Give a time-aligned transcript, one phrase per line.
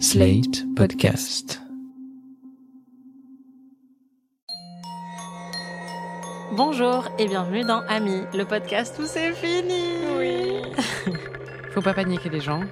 [0.00, 1.60] Slate Podcast.
[6.56, 9.82] Bonjour et bienvenue dans Ami, le podcast où c'est fini.
[10.18, 10.62] Oui.
[11.70, 12.62] Faut pas paniquer les gens.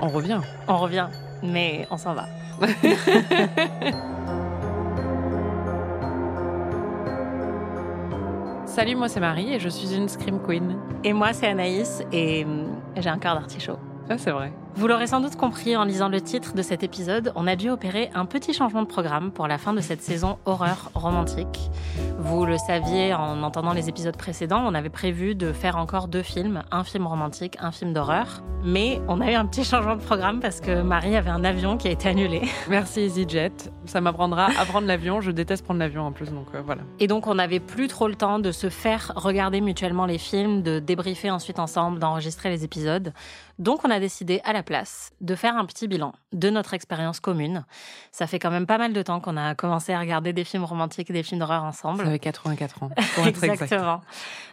[0.00, 0.40] On revient.
[0.66, 1.08] On revient,
[1.42, 2.26] mais on s'en va.
[8.66, 10.76] Salut, moi c'est Marie et je suis une Scream Queen.
[11.04, 13.78] Et moi c'est Anaïs et hum, j'ai un cœur d'artichaut.
[14.08, 14.52] Ah, c'est vrai.
[14.74, 17.68] Vous l'aurez sans doute compris en lisant le titre de cet épisode, on a dû
[17.68, 21.70] opérer un petit changement de programme pour la fin de cette saison horreur romantique.
[22.18, 26.22] Vous le saviez en entendant les épisodes précédents, on avait prévu de faire encore deux
[26.22, 28.42] films, un film romantique, un film d'horreur.
[28.64, 31.76] Mais on a eu un petit changement de programme parce que Marie avait un avion
[31.76, 32.42] qui a été annulé.
[32.68, 33.52] Merci EasyJet.
[33.86, 35.20] Ça m'apprendra à prendre l'avion.
[35.20, 36.82] Je déteste prendre l'avion en plus, donc euh, voilà.
[37.00, 40.62] Et donc on n'avait plus trop le temps de se faire regarder mutuellement les films,
[40.62, 43.12] de débriefer ensuite ensemble, d'enregistrer les épisodes.
[43.58, 47.20] Donc on a décidé à la place de faire un petit bilan de notre expérience
[47.20, 47.64] commune.
[48.10, 50.64] Ça fait quand même pas mal de temps qu'on a commencé à regarder des films
[50.64, 52.04] romantiques et des films d'horreur ensemble.
[52.04, 52.90] Ça fait 84 ans.
[53.14, 53.62] Pour être exact.
[53.62, 54.00] Exactement.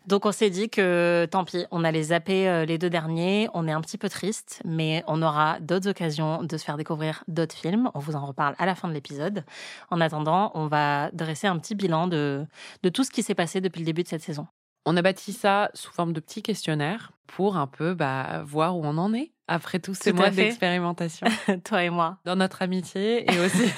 [0.08, 3.50] Donc on s'est dit que tant pis, on allait zapper euh, les deux derniers.
[3.54, 7.24] On est un petit peu triste, mais on aura d'autres occasions de se faire découvrir
[7.28, 7.90] d'autres films.
[7.94, 9.44] On vous en reparle à la fin de l'épisode.
[9.90, 12.46] En attendant, on va dresser un petit bilan de,
[12.84, 14.48] de tout ce qui s'est passé depuis le début de cette saison.
[14.86, 18.82] On a bâti ça sous forme de petits questionnaires pour un peu bah, voir où
[18.86, 21.28] on en est après tous ces Tout mois d'expérimentation
[21.66, 22.18] Toi et moi.
[22.24, 23.70] dans notre amitié et aussi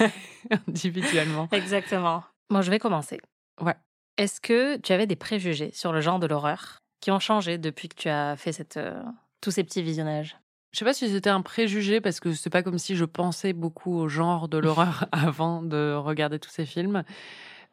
[0.68, 1.48] individuellement.
[1.52, 2.22] Exactement.
[2.50, 3.20] Moi, je vais commencer.
[3.60, 3.74] Ouais.
[4.18, 7.88] Est-ce que tu avais des préjugés sur le genre de l'horreur qui ont changé depuis
[7.88, 9.02] que tu as fait cette, euh,
[9.40, 10.36] tous ces petits visionnages?
[10.72, 13.52] Je sais pas si c'était un préjugé parce que c'est pas comme si je pensais
[13.52, 17.04] beaucoup au genre de l'horreur avant de regarder tous ces films.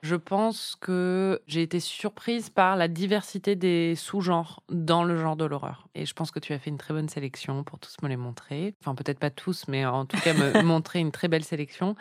[0.01, 5.43] Je pense que j'ai été surprise par la diversité des sous-genres dans le genre de
[5.43, 5.87] l'horreur.
[5.93, 8.15] Et je pense que tu as fait une très bonne sélection pour tous me les
[8.15, 8.75] montrer.
[8.81, 11.95] Enfin, peut-être pas tous, mais en tout cas, me montrer une très belle sélection.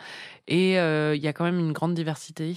[0.47, 2.55] Et euh, il y a quand même une grande diversité.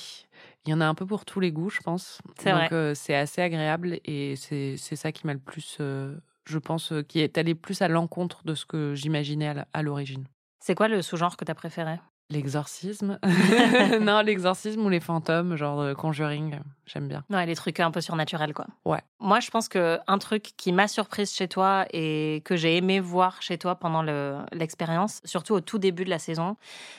[0.64, 2.20] Il y en a un peu pour tous les goûts, je pense.
[2.38, 2.72] C'est Donc, vrai.
[2.72, 6.17] euh, c'est assez agréable et c'est c'est ça qui m'a le plus, euh,
[6.48, 10.24] je pense, qui est allé plus à l'encontre de ce que j'imaginais à l'origine.
[10.61, 11.98] C'est quoi le sous-genre que tu as préféré?
[12.32, 13.18] L'exorcisme
[14.00, 17.24] Non, l'exorcisme ou les fantômes, genre euh, Conjuring, j'aime bien.
[17.30, 18.66] Ouais, les trucs un peu surnaturels, quoi.
[18.86, 19.00] Ouais.
[19.20, 23.00] Moi, je pense que un truc qui m'a surprise chez toi et que j'ai aimé
[23.00, 26.56] voir chez toi pendant le- l'expérience, surtout au tout début de la saison,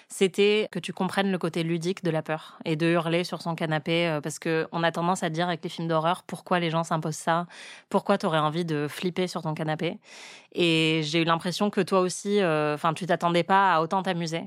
[0.08, 3.56] c'était que tu comprennes le côté ludique de la peur et de hurler sur son
[3.56, 6.70] canapé euh, parce que on a tendance à dire avec les films d'horreur pourquoi les
[6.70, 7.48] gens s'imposent ça,
[7.90, 9.98] pourquoi tu aurais envie de flipper sur ton canapé.
[10.54, 14.44] Et j'ai eu l'impression que toi aussi, euh, enfin, tu t'attendais pas à autant t'amuser.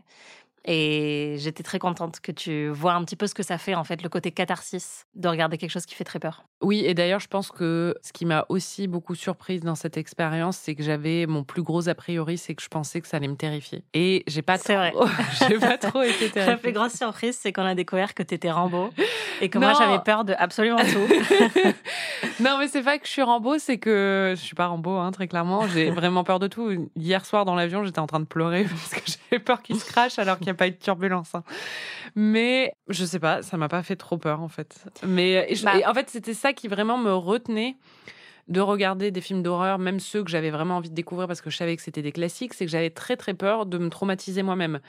[0.69, 3.85] Et j'étais très contente que tu vois un petit peu ce que ça fait, en
[3.85, 6.45] fait, le côté catharsis de regarder quelque chose qui fait très peur.
[6.61, 10.57] Oui, et d'ailleurs, je pense que ce qui m'a aussi beaucoup surprise dans cette expérience,
[10.57, 13.29] c'est que j'avais mon plus gros a priori, c'est que je pensais que ça allait
[13.29, 13.85] me terrifier.
[13.95, 14.91] Et j'ai pas vrai.
[14.93, 15.07] trop,
[15.49, 16.73] j'ai pas trop été La plus terrifiée.
[16.73, 18.91] grosse surprise, c'est qu'on a découvert que t'étais Rambo
[19.41, 19.69] et que Non.
[19.69, 21.07] moi j'avais peur de absolument tout.
[22.43, 25.11] non, mais c'est pas que je suis Rambo, c'est que je suis pas Rambo, hein,
[25.13, 25.67] très clairement.
[25.69, 26.89] J'ai vraiment peur de tout.
[26.97, 29.01] Hier soir dans l'avion, j'étais en train de pleurer parce que
[29.31, 31.35] j'avais peur qu'il se crache alors qu'il n'y a pas de turbulence.
[31.35, 31.45] hein.
[32.15, 34.85] Mais je sais pas, ça m'a pas fait trop peur en fait.
[35.07, 35.79] Mais et je- Bah.
[35.79, 37.77] et en fait, c'était ça qui vraiment me retenait
[38.49, 41.51] de regarder des films d'horreur, même ceux que j'avais vraiment envie de découvrir parce que
[41.51, 44.43] je savais que c'était des classiques, c'est que j'avais très très peur de me traumatiser
[44.43, 44.81] moi-même.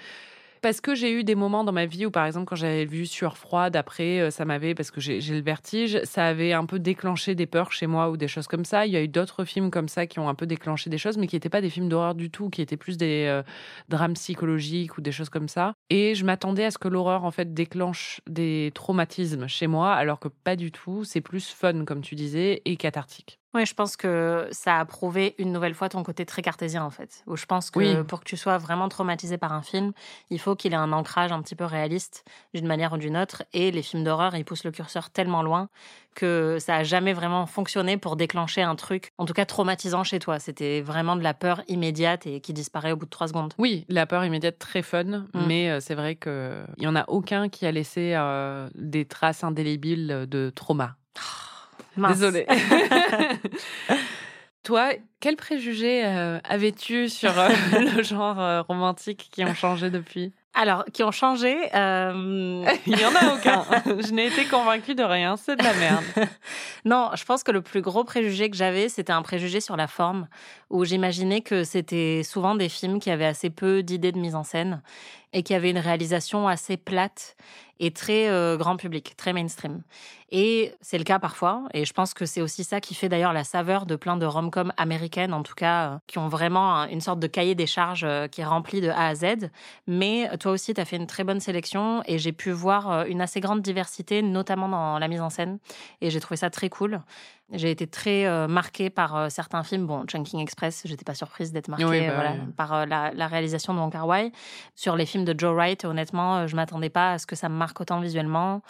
[0.62, 3.06] Parce que j'ai eu des moments dans ma vie où, par exemple, quand j'avais vu
[3.06, 6.80] Sueur froide, après, euh, ça m'avait, parce que j'ai le vertige, ça avait un peu
[6.80, 8.86] déclenché des peurs chez moi ou des choses comme ça.
[8.86, 11.18] Il y a eu d'autres films comme ça qui ont un peu déclenché des choses,
[11.18, 13.44] mais qui n'étaient pas des films d'horreur du tout, qui étaient plus des euh,
[13.90, 15.74] drames psychologiques ou des choses comme ça.
[15.90, 20.20] Et je m'attendais à ce que l'horreur, en fait, déclenche des traumatismes chez moi, alors
[20.20, 21.04] que pas du tout.
[21.04, 23.40] C'est plus fun, comme tu disais, et cathartique.
[23.54, 26.90] Oui, je pense que ça a prouvé une nouvelle fois ton côté très cartésien en
[26.92, 27.24] fait.
[27.28, 28.04] Où je pense que Oui.
[28.06, 29.94] pour que tu sois vraiment traumatisé par un film,
[30.30, 33.44] il faut qu'il ait un ancrage un petit peu réaliste d'une manière ou d'une autre.
[33.54, 35.70] Et les films d'horreur, ils poussent le curseur tellement loin
[36.14, 40.20] que ça a jamais vraiment fonctionné pour déclencher un truc, en tout cas traumatisant chez
[40.20, 40.40] toi.
[40.40, 43.54] C'était vraiment de la peur immédiate et qui disparaît au bout de trois secondes.
[43.58, 45.04] Oui, la peur immédiate très fun,
[45.34, 45.46] Mm.
[45.48, 49.06] mais euh, c'est vrai que il y en a aucun qui a laissé euh, des
[49.06, 50.96] traces indélébiles de trauma.
[51.98, 52.46] Désolée.
[54.68, 54.90] Toi,
[55.22, 57.48] quels préjugés euh, avais-tu sur euh,
[57.96, 60.34] le genre euh, romantique qui ont changé depuis?
[60.54, 61.56] Alors, qui ont changé.
[61.74, 63.64] Il n'y en a aucun.
[63.86, 66.04] Je n'ai été convaincue de rien, c'est de la merde.
[66.84, 69.88] Non, je pense que le plus gros préjugé que j'avais, c'était un préjugé sur la
[69.88, 70.28] forme,
[70.70, 74.44] où j'imaginais que c'était souvent des films qui avaient assez peu d'idées de mise en
[74.44, 74.82] scène
[75.32, 77.38] et qui avaient une réalisation assez plate
[77.80, 79.82] et très euh, grand public, très mainstream.
[80.30, 83.32] Et c'est le cas parfois, et je pense que c'est aussi ça qui fait d'ailleurs
[83.32, 87.00] la saveur de plein de rom-coms américaines, en tout cas, euh, qui ont vraiment une
[87.00, 89.50] sorte de cahier des charges euh, qui est rempli de A à Z.
[89.88, 93.22] Mais toi aussi, tu as fait une très bonne sélection, et j'ai pu voir une
[93.22, 95.60] assez grande diversité, notamment dans la mise en scène,
[96.02, 97.00] et j'ai trouvé ça très cool.
[97.54, 99.88] J'ai été très marquée par certains films.
[99.88, 103.90] Bon, Chunking Express, j'étais pas surprise d'être marquée bah par la, la, réalisation de Wong
[103.90, 104.34] Kar Wai.
[104.76, 107.56] Sur les films de Joe Wright, honnêtement, je m'attendais pas à ce que ça me
[107.56, 108.62] marque autant visuellement.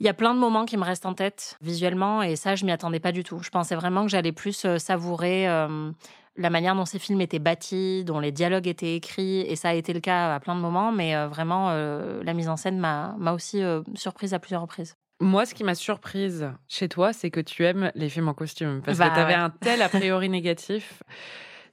[0.00, 2.64] Il y a plein de moments qui me restent en tête visuellement et ça, je
[2.64, 3.40] m'y attendais pas du tout.
[3.42, 5.90] Je pensais vraiment que j'allais plus euh, savourer euh,
[6.36, 9.74] la manière dont ces films étaient bâtis, dont les dialogues étaient écrits, et ça a
[9.74, 13.32] été le cas à plein de moments, mais euh, vraiment, la mise en scène m'a
[13.32, 13.62] aussi
[13.94, 14.96] surprise à plusieurs reprises.
[15.20, 18.82] Moi, ce qui m'a surprise chez toi, c'est que tu aimes les films en costume,
[18.84, 21.04] parce bah que tu avais un tel a priori négatif.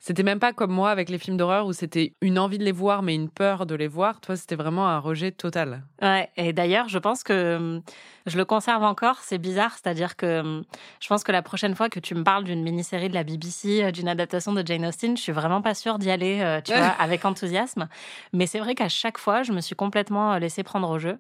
[0.03, 2.71] C'était même pas comme moi avec les films d'horreur où c'était une envie de les
[2.71, 4.19] voir mais une peur de les voir.
[4.19, 5.83] Toi, c'était vraiment un rejet total.
[6.01, 7.83] Ouais, et d'ailleurs, je pense que hum,
[8.25, 9.18] je le conserve encore.
[9.19, 10.63] C'est bizarre, c'est-à-dire que hum,
[11.00, 13.83] je pense que la prochaine fois que tu me parles d'une mini-série de la BBC,
[13.83, 16.74] euh, d'une adaptation de Jane Austen, je suis vraiment pas sûre d'y aller, euh, tu
[16.75, 17.88] vois, avec enthousiasme.
[18.33, 21.19] Mais c'est vrai qu'à chaque fois, je me suis complètement euh, laissée prendre au jeu.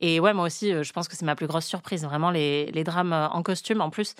[0.00, 2.82] Et ouais, moi aussi, je pense que c'est ma plus grosse surprise, vraiment les, les
[2.82, 3.80] drames en costume.
[3.80, 4.14] En plus,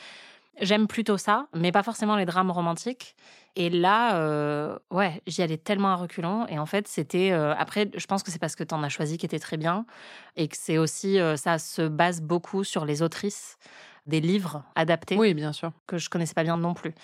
[0.60, 3.14] J'aime plutôt ça, mais pas forcément les drames romantiques.
[3.56, 6.46] Et là, euh, ouais, j'y allais tellement à reculons.
[6.46, 7.32] Et en fait, c'était.
[7.32, 9.56] Euh, après, je pense que c'est parce que tu en as choisi qui était très
[9.56, 9.86] bien.
[10.36, 11.18] Et que c'est aussi.
[11.18, 13.58] Euh, ça se base beaucoup sur les autrices
[14.06, 15.16] des livres adaptés.
[15.16, 15.72] Oui, bien sûr.
[15.86, 16.94] Que je connaissais pas bien non plus.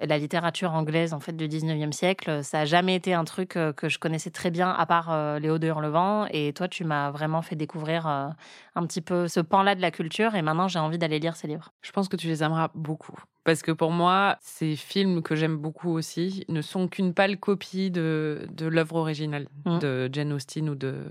[0.00, 3.88] La littérature anglaise, en fait, du 19e siècle, ça a jamais été un truc que
[3.88, 6.26] je connaissais très bien, à part euh, Léo de Hurlevent.
[6.30, 8.28] Et toi, tu m'as vraiment fait découvrir euh,
[8.74, 10.34] un petit peu ce pan-là de la culture.
[10.34, 11.72] Et maintenant, j'ai envie d'aller lire ces livres.
[11.82, 13.18] Je pense que tu les aimeras beaucoup.
[13.44, 17.90] Parce que pour moi, ces films que j'aime beaucoup aussi ne sont qu'une pâle copie
[17.90, 19.78] de, de l'œuvre originale mmh.
[19.78, 21.04] de Jane Austen ou de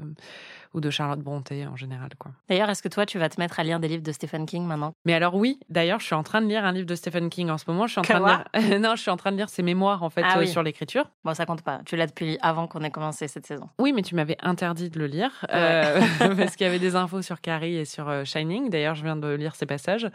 [0.74, 2.10] ou de Charlotte Brontë en général.
[2.18, 2.32] quoi.
[2.48, 4.66] D'ailleurs, est-ce que toi, tu vas te mettre à lire des livres de Stephen King
[4.66, 4.94] maintenant?
[5.06, 7.50] Mais alors oui, d'ailleurs, je suis en train de lire un livre de Stephen King
[7.50, 7.88] en ce moment.
[7.88, 8.80] Je suis en train de lire...
[8.80, 11.10] non, je suis en train de lire ses mémoires en fait ah euh, sur l'écriture.
[11.24, 11.82] Bon, ça compte pas.
[11.86, 13.68] Tu l'as depuis avant qu'on ait commencé cette saison.
[13.80, 16.02] Oui, mais tu m'avais interdit de le lire euh,
[16.38, 18.70] parce qu'il y avait des infos sur Carrie et sur euh, Shining.
[18.70, 20.08] D'ailleurs, je viens de lire ces passages.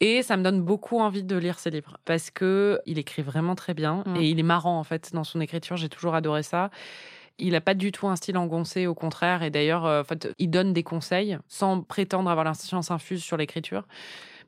[0.00, 3.54] Et ça me donne beaucoup envie de lire ses livres parce que il écrit vraiment
[3.54, 4.16] très bien mm.
[4.16, 5.76] et il est marrant en fait dans son écriture.
[5.76, 6.70] J'ai toujours adoré ça.
[7.38, 9.42] Il n'a pas du tout un style engoncé, au contraire.
[9.42, 13.36] Et d'ailleurs, euh, en fait, il donne des conseils sans prétendre avoir l'inscience infuse sur
[13.36, 13.86] l'écriture.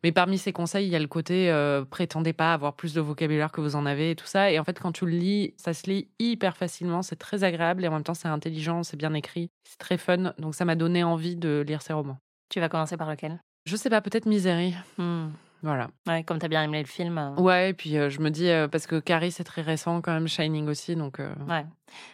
[0.03, 3.01] Mais parmi ces conseils, il y a le côté euh, prétendez pas avoir plus de
[3.01, 4.51] vocabulaire que vous en avez et tout ça.
[4.51, 7.03] Et en fait, quand tu le lis, ça se lit hyper facilement.
[7.03, 10.33] C'est très agréable et en même temps, c'est intelligent, c'est bien écrit, c'est très fun.
[10.39, 12.19] Donc, ça m'a donné envie de lire ces romans.
[12.49, 13.41] Tu vas commencer par lequel?
[13.69, 14.75] Je sais pas, peut-être Misery.
[14.97, 15.29] Hmm.
[15.63, 15.89] Voilà.
[16.07, 17.19] Ouais, comme tu as bien aimé le film.
[17.19, 17.35] Euh.
[17.35, 20.15] Ouais, et puis euh, je me dis, euh, parce que Carrie, c'est très récent quand
[20.15, 21.19] même, Shining aussi, donc...
[21.19, 21.67] Ouais.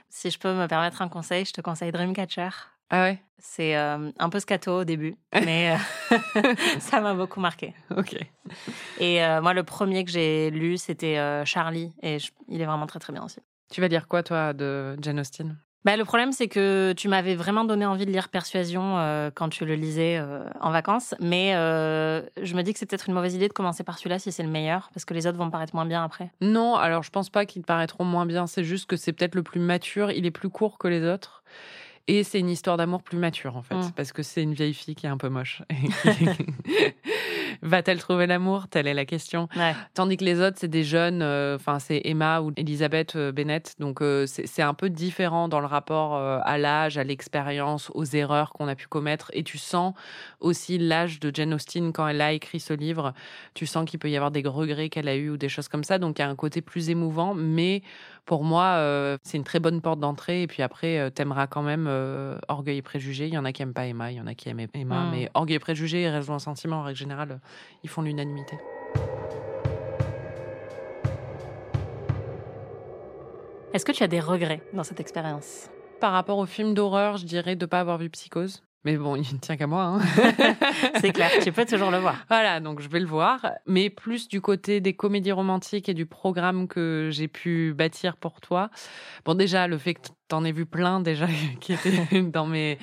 [0.08, 2.48] Si je peux me permettre un conseil, je te conseille Dreamcatcher.
[2.90, 3.22] Ah ouais?
[3.38, 5.76] C'est un peu scato au début, mais
[6.80, 7.72] ça m'a beaucoup marqué.
[7.96, 8.16] Ok.
[8.98, 12.18] Et moi, le premier que j'ai lu, c'était Charlie, et
[12.48, 13.38] il est vraiment très très bien aussi.
[13.70, 15.56] Tu vas lire quoi, toi, de Jane Austen?
[15.84, 19.50] Bah, le problème, c'est que tu m'avais vraiment donné envie de lire Persuasion euh, quand
[19.50, 21.14] tu le lisais euh, en vacances.
[21.20, 24.18] Mais euh, je me dis que c'est peut-être une mauvaise idée de commencer par celui-là
[24.18, 26.30] si c'est le meilleur, parce que les autres vont me paraître moins bien après.
[26.40, 28.46] Non, alors je pense pas qu'ils te paraîtront moins bien.
[28.46, 30.10] C'est juste que c'est peut-être le plus mature.
[30.10, 31.42] Il est plus court que les autres.
[32.06, 33.92] Et c'est une histoire d'amour plus mature, en fait, mmh.
[33.96, 35.62] parce que c'est une vieille fille qui est un peu moche.
[37.64, 38.68] Va-t-elle trouver l'amour?
[38.68, 39.48] Telle est la question.
[39.94, 43.74] Tandis que les autres, c'est des jeunes, euh, enfin, c'est Emma ou Elisabeth euh, Bennett.
[43.78, 48.52] Donc, euh, c'est un peu différent dans le rapport à l'âge, à l'expérience, aux erreurs
[48.52, 49.30] qu'on a pu commettre.
[49.32, 49.94] Et tu sens
[50.40, 53.14] aussi l'âge de Jane Austen quand elle a écrit ce livre.
[53.54, 55.84] Tu sens qu'il peut y avoir des regrets qu'elle a eus ou des choses comme
[55.84, 55.98] ça.
[55.98, 57.82] Donc, il y a un côté plus émouvant, mais
[58.24, 60.42] pour moi, euh, c'est une très bonne porte d'entrée.
[60.42, 63.26] Et puis après, euh, t'aimeras quand même euh, Orgueil et Préjugés.
[63.26, 65.04] Il y en a qui aiment pas Emma, il y en a qui aiment Emma.
[65.04, 65.10] Hmm.
[65.10, 67.40] Mais Orgueil et Préjugés et Raison et Sentiment, en règle générale,
[67.82, 68.56] ils font l'unanimité.
[73.72, 75.68] Est-ce que tu as des regrets dans cette expérience?
[76.00, 78.62] Par rapport au film d'horreur, je dirais de ne pas avoir vu Psychose.
[78.84, 79.82] Mais bon, il ne tient qu'à moi.
[79.82, 80.00] Hein.
[81.00, 82.16] c'est clair, tu peux toujours le voir.
[82.28, 83.52] Voilà, donc je vais le voir.
[83.66, 88.42] Mais plus du côté des comédies romantiques et du programme que j'ai pu bâtir pour
[88.42, 88.68] toi.
[89.24, 91.26] Bon, déjà, le fait que t'en aies vu plein déjà
[91.60, 92.78] qui étaient dans mes,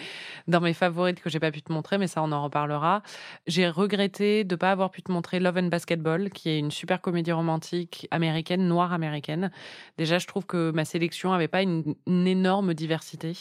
[0.48, 3.04] dans mes favorites que j'ai pas pu te montrer, mais ça, on en reparlera.
[3.46, 7.00] J'ai regretté de pas avoir pu te montrer Love and Basketball, qui est une super
[7.00, 9.52] comédie romantique américaine, noire américaine.
[10.00, 13.34] Déjà, je trouve que ma sélection avait pas une énorme diversité.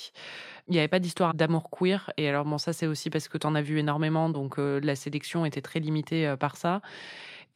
[0.70, 2.12] Il n'y avait pas d'histoire d'amour queer.
[2.16, 4.30] Et alors, bon, ça, c'est aussi parce que tu en as vu énormément.
[4.30, 6.80] Donc, euh, la sélection était très limitée euh, par ça.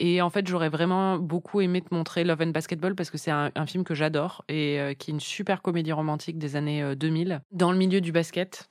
[0.00, 3.30] Et en fait, j'aurais vraiment beaucoup aimé te montrer Love and Basketball parce que c'est
[3.30, 7.40] un, film que j'adore et euh, qui est une super comédie romantique des années 2000
[7.52, 8.68] dans le milieu du basket.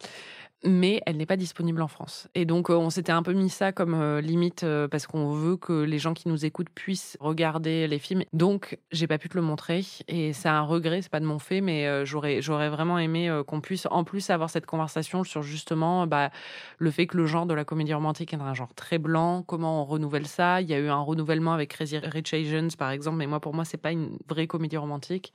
[0.64, 2.28] Mais elle n'est pas disponible en France.
[2.36, 5.32] Et donc, euh, on s'était un peu mis ça comme euh, limite euh, parce qu'on
[5.32, 8.24] veut que les gens qui nous écoutent puissent regarder les films.
[8.34, 11.40] Donc, j'ai pas pu te le montrer et c'est un regret, c'est pas de mon
[11.40, 16.08] fait, mais j'aurais j'aurais vraiment aimé qu'on puisse en plus avoir cette conversation sur justement
[16.08, 16.30] bah,
[16.78, 19.44] le fait que le genre de la comédie romantique est un genre très blanc.
[19.44, 20.62] Comment on renouvelle ça?
[20.62, 23.54] Il y a eu un renouvellement avec Crazy Rich Asians, par exemple, mais moi, pour
[23.54, 25.34] moi, c'est pas une vraie comédie romantique.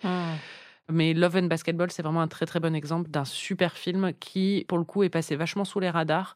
[0.90, 4.64] Mais Love and Basketball, c'est vraiment un très très bon exemple d'un super film qui,
[4.68, 6.34] pour le coup, est passé vachement sous les radars,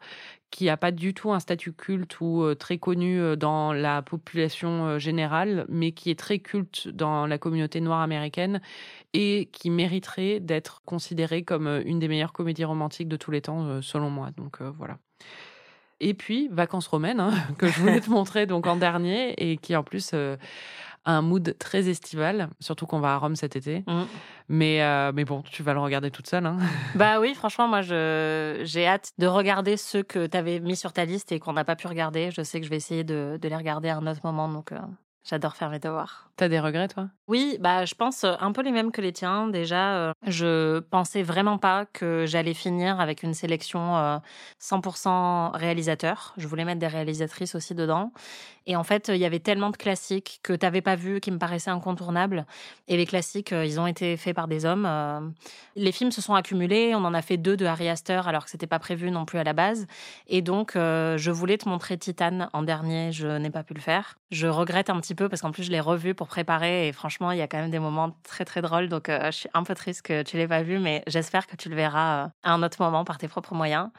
[0.50, 4.02] qui n'a pas du tout un statut culte ou euh, très connu euh, dans la
[4.02, 8.61] population euh, générale, mais qui est très culte dans la communauté noire américaine
[9.14, 13.80] et qui mériterait d'être considéré comme une des meilleures comédies romantiques de tous les temps,
[13.80, 14.32] selon moi.
[14.37, 14.99] Donc voilà.
[16.00, 19.75] Et puis, Vacances romaines, hein, que je voulais te montrer donc en dernier et qui
[19.76, 20.14] en plus
[21.04, 23.85] un mood très estival, surtout qu'on va à Rome cet été.
[23.87, 24.02] Mmh.
[24.49, 26.47] Mais, euh, mais bon, tu vas le regarder toute seule.
[26.47, 26.59] Hein.
[26.94, 31.04] Bah oui, franchement, moi, j'ai hâte de regarder ceux que tu avais mis sur ta
[31.04, 32.30] liste et qu'on n'a pas pu regarder.
[32.30, 34.73] Je sais que je vais essayer de, de les regarder à un autre moment, donc
[34.73, 34.78] euh,
[35.25, 36.30] j'adore faire mes devoirs.
[36.37, 37.09] T'as des regrets, toi?
[37.29, 39.49] Oui, bah, je pense euh, un peu les mêmes que les tiens.
[39.49, 44.21] Déjà, je pensais vraiment pas que j'allais finir avec une sélection
[44.61, 46.35] 100% réalisateur.
[46.37, 48.12] Je voulais mettre des réalisatrices aussi dedans.
[48.67, 51.31] Et en fait, il y avait tellement de classiques que tu n'avais pas vu, qui
[51.31, 52.47] me paraissaient incontournables.
[52.89, 54.87] Et les classiques, euh, ils ont été faits par des hommes.
[54.87, 55.21] Euh.
[55.75, 56.95] Les films se sont accumulés.
[56.95, 59.39] On en a fait deux de Harry Astor, alors que c'était pas prévu non plus
[59.39, 59.87] à la base.
[60.29, 63.11] Et donc, euh, je voulais te montrer Titan en dernier.
[63.11, 64.19] Je n'ai pas pu le faire.
[64.31, 66.87] Je regrette un petit peu parce qu'en plus, je l'ai revu pour préparer.
[66.87, 68.88] Et franchement, il y a quand même des moments très, très drôles.
[68.88, 71.69] Donc, je suis un peu triste que tu l'aies pas vu, mais j'espère que tu
[71.69, 73.91] le verras à un autre moment par tes propres moyens.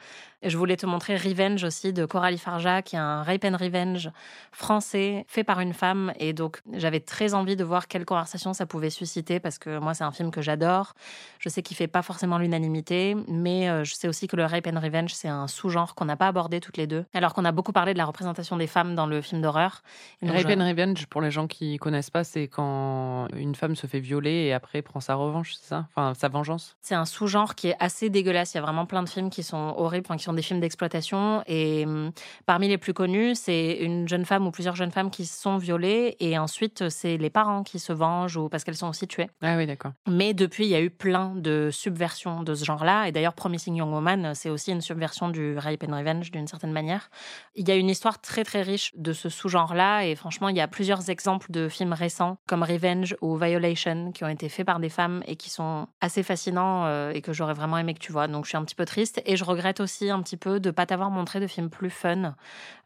[0.46, 4.10] Je voulais te montrer Revenge aussi de Coralie Farja, qui est un rape and revenge
[4.52, 6.12] français fait par une femme.
[6.18, 9.94] Et donc, j'avais très envie de voir quelle conversation ça pouvait susciter parce que moi,
[9.94, 10.92] c'est un film que j'adore.
[11.38, 14.66] Je sais qu'il fait pas forcément l'unanimité, mais euh, je sais aussi que le rape
[14.66, 17.06] and revenge, c'est un sous-genre qu'on n'a pas abordé toutes les deux.
[17.14, 19.82] Alors qu'on a beaucoup parlé de la représentation des femmes dans le film d'horreur.
[20.22, 24.44] Rape and revenge, pour les gens qui connaissent c'est quand une femme se fait violer
[24.44, 25.86] et après prend sa revanche, c'est ça?
[25.90, 26.76] Enfin, sa vengeance?
[26.82, 28.54] C'est un sous-genre qui est assez dégueulasse.
[28.54, 30.60] Il y a vraiment plein de films qui sont horribles, enfin, qui sont des films
[30.60, 31.42] d'exploitation.
[31.46, 32.12] Et hum,
[32.46, 36.16] parmi les plus connus, c'est une jeune femme ou plusieurs jeunes femmes qui sont violées.
[36.20, 39.30] Et ensuite, c'est les parents qui se vengent ou parce qu'elles sont aussi tuées.
[39.42, 39.92] Ah oui, d'accord.
[40.06, 43.08] Mais depuis, il y a eu plein de subversions de ce genre-là.
[43.08, 46.72] Et d'ailleurs, Promising Young Woman, c'est aussi une subversion du rape and revenge d'une certaine
[46.72, 47.10] manière.
[47.54, 50.06] Il y a une histoire très très riche de ce sous-genre-là.
[50.06, 54.24] Et franchement, il y a plusieurs exemples de films récents comme Revenge ou Violation qui
[54.24, 57.54] ont été faits par des femmes et qui sont assez fascinants euh, et que j'aurais
[57.54, 58.28] vraiment aimé que tu vois.
[58.28, 59.22] Donc je suis un petit peu triste.
[59.24, 62.34] Et je regrette aussi un petit peu de pas t'avoir montré de films plus fun,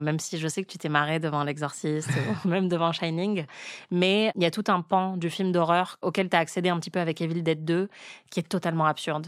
[0.00, 2.10] même si je sais que tu t'es marré devant L'Exorciste
[2.44, 3.46] ou même devant Shining.
[3.90, 6.78] Mais il y a tout un pan du film d'horreur auquel tu as accédé un
[6.78, 7.88] petit peu avec Evil Dead 2
[8.30, 9.26] qui est totalement absurde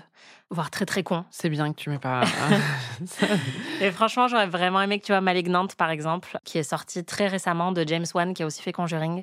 [0.51, 1.25] voire très très con.
[1.31, 2.23] C'est bien que tu m'aies pas.
[3.81, 7.29] et franchement, j'aurais vraiment aimé que tu vois Malignante, par exemple, qui est sorti très
[7.29, 9.23] récemment de James Wan, qui a aussi fait Conjuring.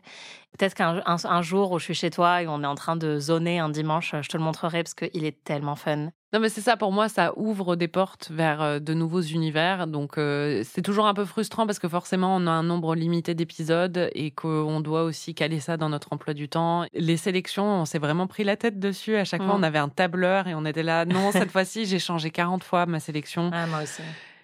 [0.58, 3.20] Peut-être qu'un un, jour où je suis chez toi et on est en train de
[3.20, 6.10] zoner un dimanche, je te le montrerai parce qu'il est tellement fun.
[6.34, 9.88] Non, mais c'est ça, pour moi, ça ouvre des portes vers euh, de nouveaux univers.
[9.88, 13.34] Donc, euh, c'est toujours un peu frustrant parce que forcément, on a un nombre limité
[13.34, 16.86] d'épisodes et qu'on doit aussi caler ça dans notre emploi du temps.
[16.94, 19.16] Les sélections, on s'est vraiment pris la tête dessus.
[19.16, 19.60] À chaque fois, mm.
[19.60, 21.06] on avait un tableur et on était là.
[21.06, 23.50] Non, cette fois-ci, j'ai changé 40 fois ma sélection.
[23.54, 24.02] Ah, moi aussi.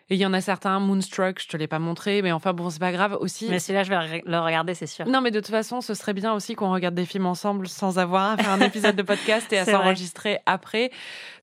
[0.10, 2.70] Et il y en a certains, Moonstruck, je te l'ai pas montré, mais enfin bon,
[2.70, 3.48] c'est pas grave aussi.
[3.50, 5.08] Mais celui-là, je vais le regarder, c'est sûr.
[5.08, 8.00] Non, mais de toute façon, ce serait bien aussi qu'on regarde des films ensemble sans
[8.00, 10.92] avoir à faire un épisode de podcast et à s'enregistrer après.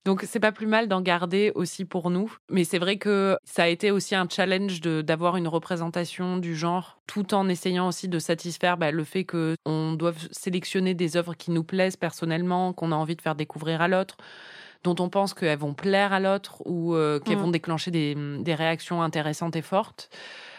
[0.05, 2.35] Donc c'est pas plus mal d'en garder aussi pour nous.
[2.49, 6.99] Mais c'est vrai que ça a été aussi un challenge d'avoir une représentation du genre,
[7.07, 11.51] tout en essayant aussi de satisfaire bah, le fait qu'on doive sélectionner des œuvres qui
[11.51, 14.17] nous plaisent personnellement, qu'on a envie de faire découvrir à l'autre
[14.83, 17.41] dont on pense qu'elles vont plaire à l'autre ou euh, qu'elles mm.
[17.41, 20.09] vont déclencher des, des, réactions intéressantes et fortes.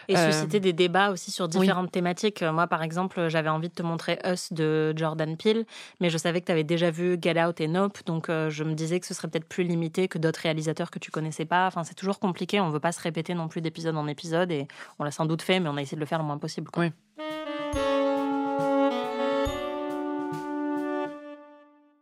[0.09, 2.41] Et euh, susciter des débats aussi sur différentes thématiques.
[2.41, 5.65] Moi, par exemple, j'avais envie de te montrer Us de Jordan Peele,
[6.01, 8.63] mais je savais que tu avais déjà vu Get Out et Nope, donc euh, je
[8.63, 11.67] me disais que ce serait peut-être plus limité que d'autres réalisateurs que tu connaissais pas.
[11.67, 14.67] Enfin, c'est toujours compliqué, on veut pas se répéter non plus d'épisode en épisode, et
[14.99, 16.69] on l'a sans doute fait, mais on a essayé de le faire le moins possible.
[16.75, 16.91] Oui.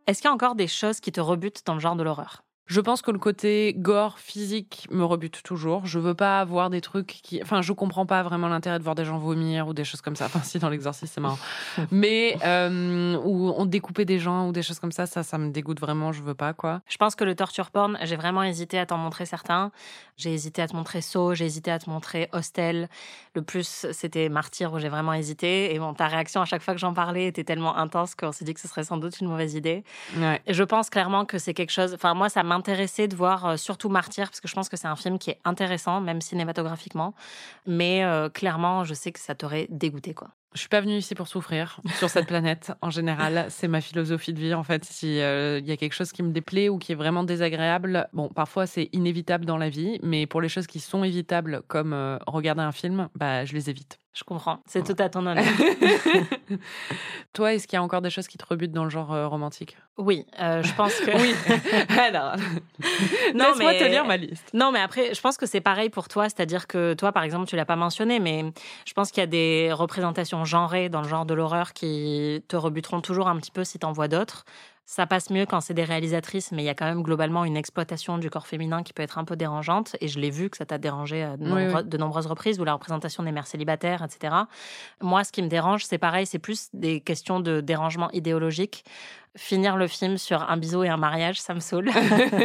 [0.06, 2.44] Est-ce qu'il y a encore des choses qui te rebutent dans le genre de l'horreur?
[2.68, 5.86] Je pense que le côté gore physique me rebute toujours.
[5.86, 7.42] Je veux pas avoir des trucs qui.
[7.42, 10.16] Enfin, je comprends pas vraiment l'intérêt de voir des gens vomir ou des choses comme
[10.16, 10.26] ça.
[10.26, 11.40] Enfin, si, dans l'exorcisme, c'est marrant.
[11.92, 15.52] Mais euh, où on découpait des gens ou des choses comme ça, ça, ça me
[15.52, 16.12] dégoûte vraiment.
[16.12, 16.82] Je veux pas, quoi.
[16.88, 19.72] Je pense que le torture porn, j'ai vraiment hésité à t'en montrer certains.
[20.16, 22.90] J'ai hésité à te montrer Saw, j'ai hésité à te montrer Hostel.
[23.34, 25.74] Le plus, c'était Martyr où j'ai vraiment hésité.
[25.74, 28.46] Et bon, ta réaction à chaque fois que j'en parlais était tellement intense qu'on s'est
[28.46, 29.84] dit que ce serait sans doute une mauvaise idée.
[30.18, 30.42] Ouais.
[30.46, 31.94] Et je pense clairement que c'est quelque chose.
[31.96, 34.88] Enfin, moi, ça m'intéresser de voir euh, surtout Martyr, parce que je pense que c'est
[34.88, 37.14] un film qui est intéressant, même cinématographiquement.
[37.66, 40.32] Mais euh, clairement, je sais que ça t'aurait dégoûté, quoi.
[40.54, 42.74] Je suis pas venue ici pour souffrir sur cette planète.
[42.82, 44.54] En général, c'est ma philosophie de vie.
[44.54, 46.96] En fait, si euh, il y a quelque chose qui me déplaît ou qui est
[46.96, 51.06] vraiment désagréable, bon, parfois c'est inévitable dans la vie, mais pour les choses qui sont
[51.06, 54.01] évitables, comme euh, regarder un film, bah, je les évite.
[54.14, 54.60] Je comprends.
[54.66, 55.46] C'est tout à ton honneur.
[57.34, 59.26] Toi, est-ce qu'il y a encore des choses qui te rebutent dans le genre euh,
[59.26, 59.78] romantique?
[59.98, 61.12] Oui, euh, je pense que.
[61.22, 61.34] oui.
[61.98, 62.36] Alors,
[63.34, 64.50] non, laisse-moi te lire ma liste.
[64.54, 66.26] Non, mais après, je pense que c'est pareil pour toi.
[66.26, 68.44] C'est-à-dire que toi, par exemple, tu l'as pas mentionné, mais
[68.86, 72.58] je pense qu'il y a des représentations genrées dans le genre de l'horreur qui te
[72.58, 74.44] rebuteront toujours un petit peu si t'en vois d'autres.
[74.94, 77.56] Ça passe mieux quand c'est des réalisatrices, mais il y a quand même globalement une
[77.56, 79.96] exploitation du corps féminin qui peut être un peu dérangeante.
[80.02, 81.88] Et je l'ai vu que ça t'a dérangé à de, Oui, nombre- oui.
[81.88, 84.36] de nombreuses reprises, ou la représentation des mères célibataires, etc.
[85.00, 88.84] Moi, ce qui me dérange, c'est pareil, c'est plus des questions de dérangement idéologique.
[89.38, 91.90] Finir le film sur un bisou et un mariage, ça me saoule.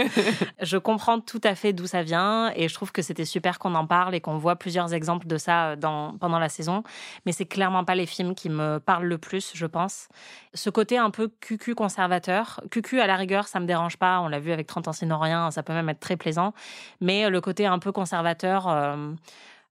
[0.62, 3.74] je comprends tout à fait d'où ça vient et je trouve que c'était super qu'on
[3.74, 6.84] en parle et qu'on voit plusieurs exemples de ça euh, dans, pendant la saison.
[7.24, 10.08] Mais c'est clairement pas les films qui me parlent le plus, je pense.
[10.54, 14.20] Ce côté un peu cucu conservateur, cucu à la rigueur, ça me dérange pas.
[14.20, 16.52] On l'a vu avec 30 ans sinon rien, ça peut même être très plaisant.
[17.00, 19.12] Mais le côté un peu conservateur, euh,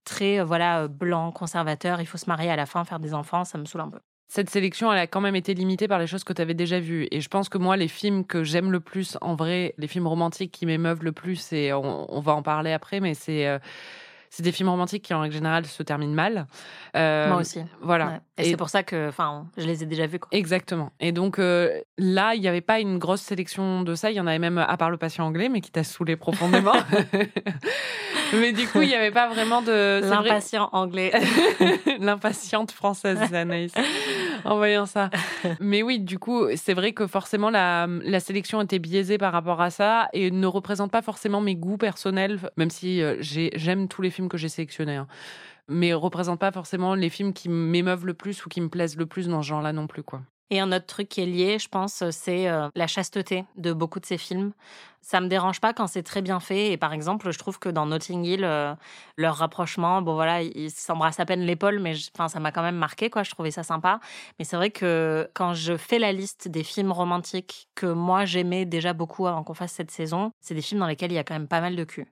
[0.06, 3.12] très euh, voilà euh, blanc, conservateur, il faut se marier à la fin, faire des
[3.12, 4.00] enfants, ça me saoule un peu.
[4.28, 6.80] Cette sélection, elle a quand même été limitée par les choses que tu avais déjà
[6.80, 7.06] vues.
[7.12, 10.08] Et je pense que moi, les films que j'aime le plus, en vrai, les films
[10.08, 13.58] romantiques qui m'émeuvent le plus, et on, va en parler après, mais c'est euh,
[14.30, 16.46] c'est des films romantiques qui, en règle générale, se terminent mal.
[16.96, 17.60] Euh, Moi aussi.
[17.80, 18.06] Voilà.
[18.06, 18.20] Ouais.
[18.38, 20.18] Et, c'est pour ça que, enfin, je les ai déjà vus.
[20.18, 20.28] quoi.
[20.32, 20.92] Exactement.
[21.00, 24.10] Et donc euh, là, il n'y avait pas une grosse sélection de ça.
[24.10, 26.72] Il y en avait même, à part le patient anglais, mais qui t'a saoulé profondément.
[28.32, 30.00] mais du coup, il n'y avait pas vraiment de.
[30.02, 31.12] c'est vrai- L'impatient anglais.
[32.00, 33.72] L'impatiente française, Anaïs,
[34.44, 35.10] en voyant ça.
[35.60, 39.60] Mais oui, du coup, c'est vrai que forcément, la, la sélection était biaisée par rapport
[39.60, 43.88] à ça et ne représente pas forcément mes goûts personnels, même si euh, j'ai- j'aime
[43.88, 44.96] tous les films que j'ai sélectionnés.
[44.96, 45.06] hein.
[45.68, 49.06] Mais représente pas forcément les films qui m'émeuvent le plus ou qui me plaisent le
[49.06, 50.22] plus dans ce genre-là non plus, quoi.
[50.50, 53.98] Et un autre truc qui est lié, je pense, c'est euh, la chasteté de beaucoup
[53.98, 54.52] de ces films.
[55.02, 56.70] Ça me dérange pas quand c'est très bien fait.
[56.70, 58.72] Et par exemple, je trouve que dans Notting Hill, euh,
[59.16, 62.76] leur rapprochement, bon voilà, ils s'embrassent à peine l'épaule, mais enfin, ça m'a quand même
[62.76, 63.24] marqué, quoi.
[63.24, 63.98] Je trouvais ça sympa.
[64.38, 68.66] Mais c'est vrai que quand je fais la liste des films romantiques que moi j'aimais
[68.66, 71.24] déjà beaucoup avant qu'on fasse cette saison, c'est des films dans lesquels il y a
[71.24, 72.06] quand même pas mal de cul.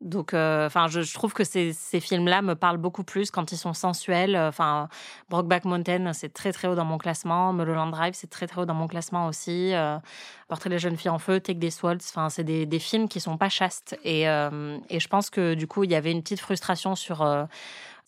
[0.00, 3.50] Donc, euh, enfin, je, je trouve que ces, ces films-là me parlent beaucoup plus quand
[3.50, 4.36] ils sont sensuels.
[4.36, 4.88] Enfin,
[5.28, 7.52] Brokeback Mountain, c'est très très haut dans mon classement.
[7.52, 9.74] Mulholland Drive, c'est très très haut dans mon classement aussi.
[9.74, 9.98] Euh,
[10.46, 12.10] Portrait des jeunes filles en feu, Take This Waltz.
[12.10, 13.98] Enfin, c'est des, des films qui sont pas chastes.
[14.04, 17.22] Et, euh, et je pense que du coup, il y avait une petite frustration sur
[17.22, 17.44] euh,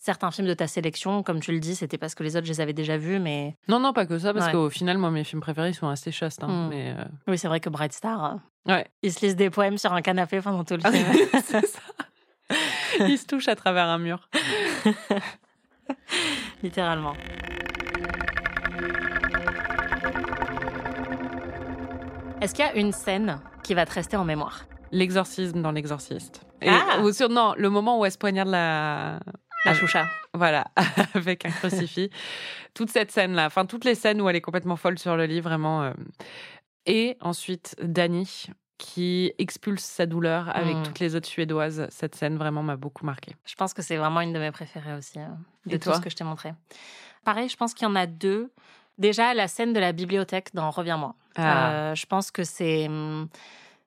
[0.03, 1.23] certains films de ta sélection.
[1.23, 3.19] Comme tu le dis, c'était parce que les autres, je les avais déjà vus.
[3.19, 4.51] Mais Non, non, pas que ça, parce Ouais.
[4.51, 6.43] qu'au final, moi, mes films préférés sont assez chastes.
[6.43, 6.69] hein, Hmm.
[6.69, 8.25] mais, euh, oui, c'est vrai que Bright Star,
[8.67, 8.87] euh, Ouais.
[9.03, 11.05] ils se lisent des poèmes sur un canapé pendant tout le film.
[11.45, 11.79] c'est ça.
[13.07, 14.27] Ils se touchent à travers un mur.
[16.63, 17.13] littéralement.
[22.41, 24.65] Est-ce qu'il y a une scène qui va te rester en mémoire?
[24.91, 26.41] L'exorcisme dans l'exorciste.
[26.65, 29.19] Ah ou sur, non, le moment où elle se poignarde la.
[29.65, 30.07] La choucha.
[30.33, 30.65] Voilà,
[31.13, 32.09] avec un crucifix.
[32.73, 35.41] Toute cette scène-là, enfin, toutes les scènes où elle est complètement folle sur le lit,
[35.41, 35.83] vraiment.
[35.83, 35.93] euh.
[36.85, 38.47] Et ensuite, Dani,
[38.79, 40.83] qui expulse sa douleur avec Mm.
[40.83, 41.85] toutes les autres Suédoises.
[41.91, 43.35] Cette scène, vraiment, m'a beaucoup marquée.
[43.45, 45.27] Je pense que c'est vraiment une de mes préférées aussi, euh,
[45.67, 46.53] de Et tout ce que je t'ai montré.
[47.23, 48.51] Pareil, je pense qu'il y en a deux.
[48.97, 51.13] Déjà, la scène de la bibliothèque dans Reviens-moi.
[51.35, 51.71] Ah.
[51.71, 53.27] Euh, je pense que c'est hum,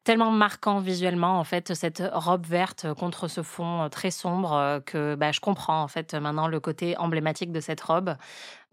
[0.05, 4.81] tellement marquant visuellement, en fait, cette robe verte contre ce fond euh, très sombre euh,
[4.81, 8.15] que bah, je comprends, en fait, maintenant le côté emblématique de cette robe.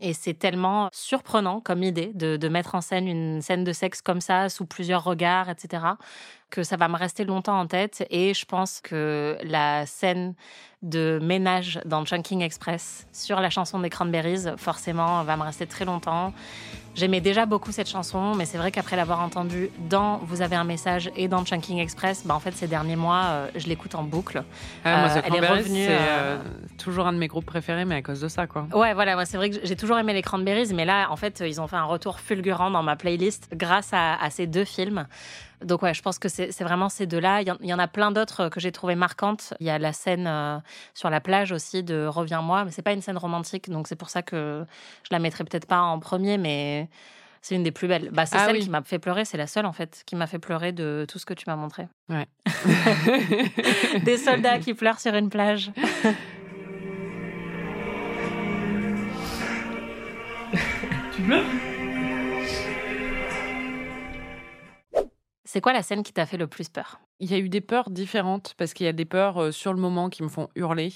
[0.01, 4.01] Et c'est tellement surprenant comme idée de, de mettre en scène une scène de sexe
[4.01, 5.83] comme ça, sous plusieurs regards, etc.,
[6.49, 8.05] que ça va me rester longtemps en tête.
[8.09, 10.33] Et je pense que la scène
[10.81, 15.85] de ménage dans Chunking Express sur la chanson des Cranberries, forcément, va me rester très
[15.85, 16.33] longtemps.
[16.93, 20.65] J'aimais déjà beaucoup cette chanson, mais c'est vrai qu'après l'avoir entendue dans Vous avez un
[20.65, 24.03] message et dans Chunking Express, bah en fait, ces derniers mois, euh, je l'écoute en
[24.03, 24.43] boucle.
[24.83, 26.37] Ah, moi, Euh, elle est revenue, c'est euh, euh,
[26.77, 28.67] toujours un de mes groupes préférés, mais à cause de ça, quoi.
[28.73, 31.41] Ouais, voilà, moi c'est vrai que j'ai toujours aimé les Cranberries, mais là, en fait,
[31.45, 35.07] ils ont fait un retour fulgurant dans ma playlist grâce à, à ces deux films.
[35.63, 37.41] Donc ouais, je pense que c'est vraiment ces deux-là.
[37.41, 39.53] Il y en- il y, en a plein d'autres que j'ai trouvées marquantes.
[39.59, 40.57] Il y a la scène euh,
[40.95, 44.09] sur la plage aussi de Reviens-moi, mais c'est pas une scène romantique, donc c'est pour
[44.09, 44.65] ça que
[45.03, 46.89] je la mettrai peut-être pas en premier, mais
[47.43, 48.09] c'est une des plus belles.
[48.11, 48.61] Bah, c'est Ah celle oui.
[48.63, 51.19] qui m'a fait pleurer, c'est la seule en fait qui m'a fait pleurer de tout
[51.19, 51.87] ce que tu m'as montré.
[52.09, 52.27] Ouais.
[54.03, 55.71] Des soldats qui pleurent sur une plage.
[65.43, 67.59] C'est quoi la scène qui t'a fait le plus peur Il y a eu des
[67.59, 70.47] peurs différentes parce qu'il y a des peurs euh, sur le moment qui me font
[70.55, 70.93] hurler.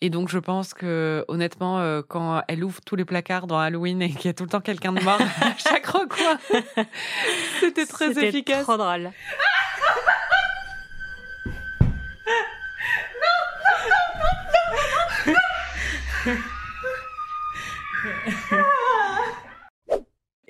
[0.00, 4.00] Et donc, je pense que, honnêtement, euh, quand elle ouvre tous les placards dans Halloween
[4.00, 6.38] et qu'il y a tout le temps quelqu'un de mort à chaque recoin,
[7.58, 8.62] c'était très C'était efficace.
[8.62, 9.10] trop drôle.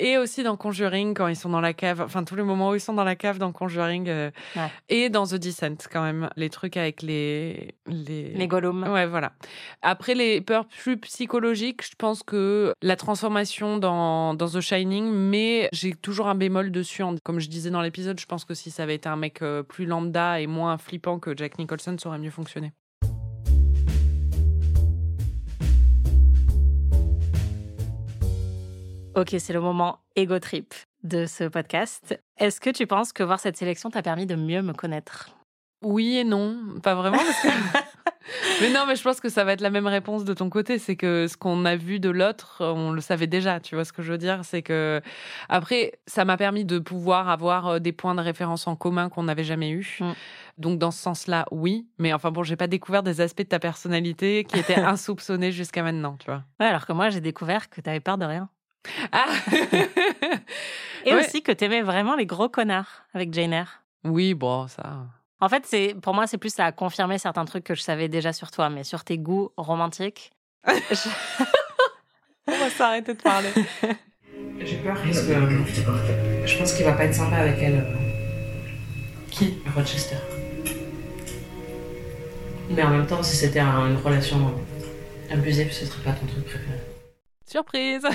[0.02, 2.74] Et aussi dans Conjuring, quand ils sont dans la cave, enfin tous les moments où
[2.74, 4.68] ils sont dans la cave dans Conjuring, euh, Ouais.
[4.88, 7.74] et dans The Descent quand même, les trucs avec les...
[7.86, 8.46] Les, Les.
[8.88, 9.32] Ouais, voilà.
[9.82, 15.68] Après, les peurs plus psychologiques, je pense que la transformation dans, dans The Shining, mais
[15.72, 17.02] j'ai toujours un bémol dessus.
[17.22, 19.62] Comme je disais dans l'épisode, je pense que si ça avait été un mec euh,
[19.62, 22.72] plus lambda et moins flippant que Jack Nicholson, ça aurait mieux fonctionné.
[29.16, 32.16] Ok, c'est le moment ego trip de ce podcast.
[32.38, 35.30] Est-ce que tu penses que voir cette sélection t'a permis de mieux me connaître?
[35.82, 37.16] Oui et non, pas vraiment.
[37.16, 37.48] Parce que...
[38.60, 40.78] mais non, mais je pense que ça va être la même réponse de ton côté.
[40.78, 43.60] C'est que ce qu'on a vu de l'autre, on le savait déjà.
[43.60, 44.44] Tu vois ce que je veux dire?
[44.44, 45.00] C'est que
[45.48, 49.24] après, ça m'a permis de pouvoir avoir euh, des points de référence en commun qu'on
[49.24, 49.98] n'avait jamais eu.
[50.00, 50.12] Mm.
[50.58, 51.88] Donc dans ce sens-là, oui.
[51.98, 55.82] Mais enfin bon, j'ai pas découvert des aspects de ta personnalité qui étaient insoupçonnés jusqu'à
[55.82, 56.16] maintenant.
[56.18, 58.48] Tu vois Ouais, alors que moi, j'ai découvert que t'avais peur de rien.
[59.12, 59.26] Ah
[61.06, 61.20] Et Ouais.
[61.20, 63.82] aussi que t'aimais vraiment les gros connards avec Jane Eyre.
[64.04, 65.06] Oui, bon, ça.
[65.40, 68.32] En fait, c'est pour moi, c'est plus à confirmer certains trucs que je savais déjà
[68.32, 70.32] sur toi, mais sur tes goûts romantiques.
[70.66, 71.08] je-
[72.46, 73.48] On va s'arrêter de parler.
[74.60, 77.86] J'ai peur parce que je pense qu'il va pas être sympa avec elle.
[79.30, 79.58] Qui?
[79.74, 80.16] Rochester.
[82.68, 84.52] Mais en même temps, si c'était un- une relation
[85.30, 86.78] abusive, ce serait pas ton truc préféré.
[87.50, 88.06] Surprise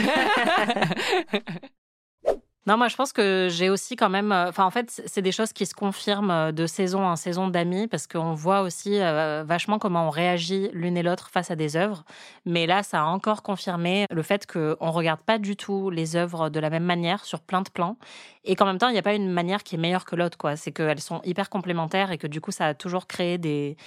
[2.68, 4.32] Non, moi, je pense que j'ai aussi quand même.
[4.32, 7.48] euh, Enfin, en fait, c'est des choses qui se confirment euh, de saison en saison
[7.48, 11.56] d'amis, parce qu'on voit aussi euh, vachement comment on réagit l'une et l'autre face à
[11.56, 12.06] des œuvres.
[12.46, 16.16] Mais là, ça a encore confirmé le fait qu'on ne regarde pas du tout les
[16.16, 17.98] œuvres de la même manière sur plein de plans.
[18.46, 20.38] Et qu'en même temps, il n'y a pas une manière qui est meilleure que l'autre,
[20.40, 20.56] quoi.
[20.56, 23.78] C'est qu'elles sont hyper complémentaires et que du coup, ça a toujours créé des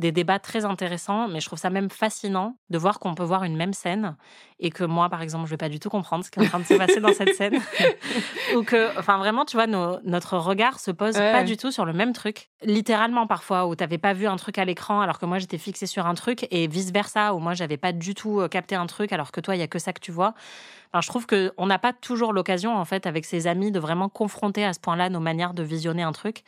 [0.00, 3.44] des débats très intéressants, mais je trouve ça même fascinant de voir qu'on peut voir
[3.44, 4.16] une même scène
[4.58, 6.46] et que moi, par exemple, je vais pas du tout comprendre ce qui est en
[6.48, 7.58] train de se passer dans cette scène.
[8.56, 11.32] Ou que, enfin, vraiment, tu vois, nos- notre regard se pose Ouais.
[11.32, 12.50] pas du tout sur le même truc.
[12.62, 15.86] Littéralement, parfois, où t'avais pas vu un truc à l'écran alors que moi, j'étais fixée
[15.86, 18.86] sur un truc et vice versa, où moi, j'avais pas du tout euh, capté un
[18.86, 20.34] truc alors que toi, il y a que ça que tu vois.
[20.92, 23.78] Enfin, je trouve que on n'a pas toujours l'occasion, en fait, avec ses amis, de
[23.78, 26.42] vraiment confronter à ce point-là nos manières de visionner un truc.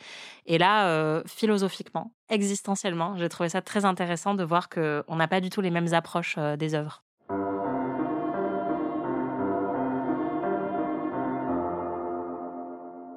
[0.45, 5.29] Et là, euh, philosophiquement, existentiellement, j'ai trouvé ça très intéressant de voir que on n'a
[5.29, 7.03] pas du tout les mêmes approches euh, des œuvres.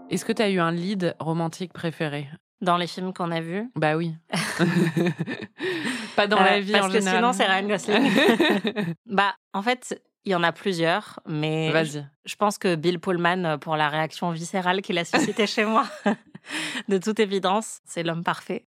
[0.08, 2.28] Est-ce que tu as eu un lead romantique préféré?
[2.62, 4.14] Dans les films qu'on a vus, Bah oui.
[6.16, 7.16] Pas dans Euh, la vie parce en que général.
[7.18, 8.94] sinon, c'est Ryan Gosling.
[9.06, 13.56] bah, en fait, il y en a plusieurs, mais je, pense que Bill Pullman, euh,
[13.58, 15.86] pour la réaction viscérale qu'il a suscité chez moi,
[16.88, 18.66] de toute évidence, c'est l'homme parfait.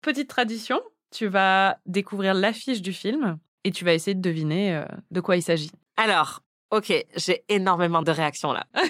[0.00, 4.84] Petite tradition, tu vas découvrir l'affiche du film et tu vas essayer de deviner euh,
[5.10, 5.70] de quoi il s'agit.
[5.98, 8.66] Alors, ok, j'ai énormément de réactions là.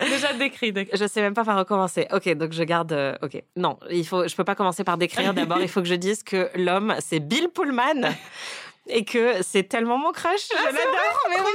[0.00, 0.72] Déjà décrit.
[0.72, 0.96] décrit.
[0.96, 2.06] Je sais même pas par où commencer.
[2.12, 2.92] Ok, donc je garde.
[2.92, 4.28] euh, ok, non, il faut.
[4.28, 5.34] Je peux pas commencer par décrire.
[5.34, 8.12] D'abord, il faut que je dise que l'homme, c'est Bill Pullman.
[8.88, 11.46] Et que c'est tellement mon crush, je l'adore.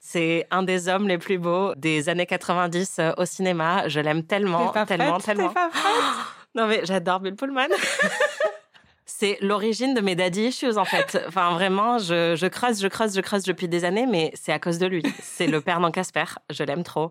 [0.00, 3.86] C'est un des hommes les plus beaux des années 90 euh, au cinéma.
[3.88, 5.50] Je l'aime tellement, pas tellement, prête, tellement.
[5.50, 5.82] pas prête.
[6.56, 7.66] Non mais j'adore Bill Pullman.
[9.06, 11.20] C'est l'origine de mes daddy issues en fait.
[11.26, 14.58] Enfin vraiment, je, je creuse, je creuse, je creuse depuis des années, mais c'est à
[14.58, 15.02] cause de lui.
[15.20, 16.24] C'est le père dans Casper.
[16.50, 17.10] Je l'aime trop.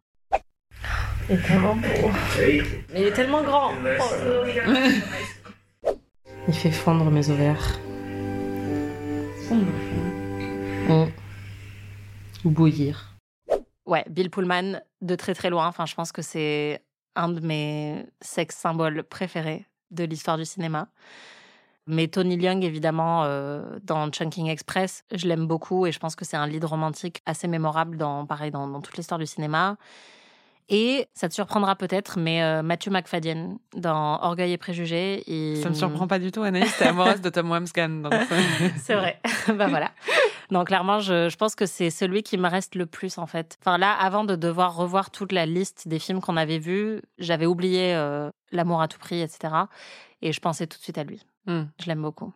[1.29, 2.11] Il est tellement beau.
[2.37, 2.61] Mais
[2.95, 3.71] il est tellement grand.
[6.47, 7.79] Il fait fondre mes ovaires.
[9.51, 11.09] Mm.
[12.45, 13.15] Ou bouillir.
[13.85, 15.67] Ouais, Bill Pullman de très très loin.
[15.67, 16.81] Enfin, je pense que c'est
[17.15, 20.87] un de mes sex symboles préférés de l'histoire du cinéma.
[21.85, 26.23] Mais Tony Leung, évidemment, euh, dans Chunking Express, je l'aime beaucoup et je pense que
[26.23, 29.77] c'est un lead romantique assez mémorable dans, pareil, dans, dans toute l'histoire du cinéma.
[30.69, 35.23] Et ça te surprendra peut-être, mais euh, Matthew McFadden dans Orgueil et Préjugés.
[35.27, 36.75] il- Ça me surprend pas du tout, Anaïs.
[36.77, 38.03] T'es amoureuse de Tom Wamsgan.
[38.81, 39.19] C'est vrai.
[39.55, 39.91] bah voilà.
[40.51, 43.57] Donc clairement, je, je pense que c'est celui qui me reste le plus en fait.
[43.61, 47.45] Enfin là, avant de devoir revoir toute la liste des films qu'on avait vus, j'avais
[47.45, 49.53] oublié euh, L'amour à tout prix, etc.
[50.21, 51.25] Et je pensais tout de suite à lui.
[51.47, 51.63] Hmm.
[51.81, 52.31] Je l'aime beaucoup.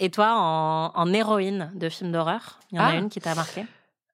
[0.00, 2.94] Et toi, en, en héroïne de films d'horreur, il y en a Ah.
[2.96, 3.64] une qui t'a marqué?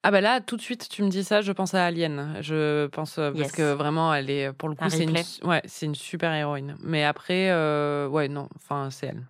[0.05, 2.37] Ah bah là, tout de suite, tu me dis ça, je pense à Alien.
[2.41, 3.53] Je pense euh, parce Yes.
[3.53, 5.47] que vraiment, elle est pour le coup, c'est une, Ripley.
[5.47, 6.77] ouais, c'est une super héroïne.
[6.83, 9.27] Mais après, euh, ouais, non, enfin, c'est elle.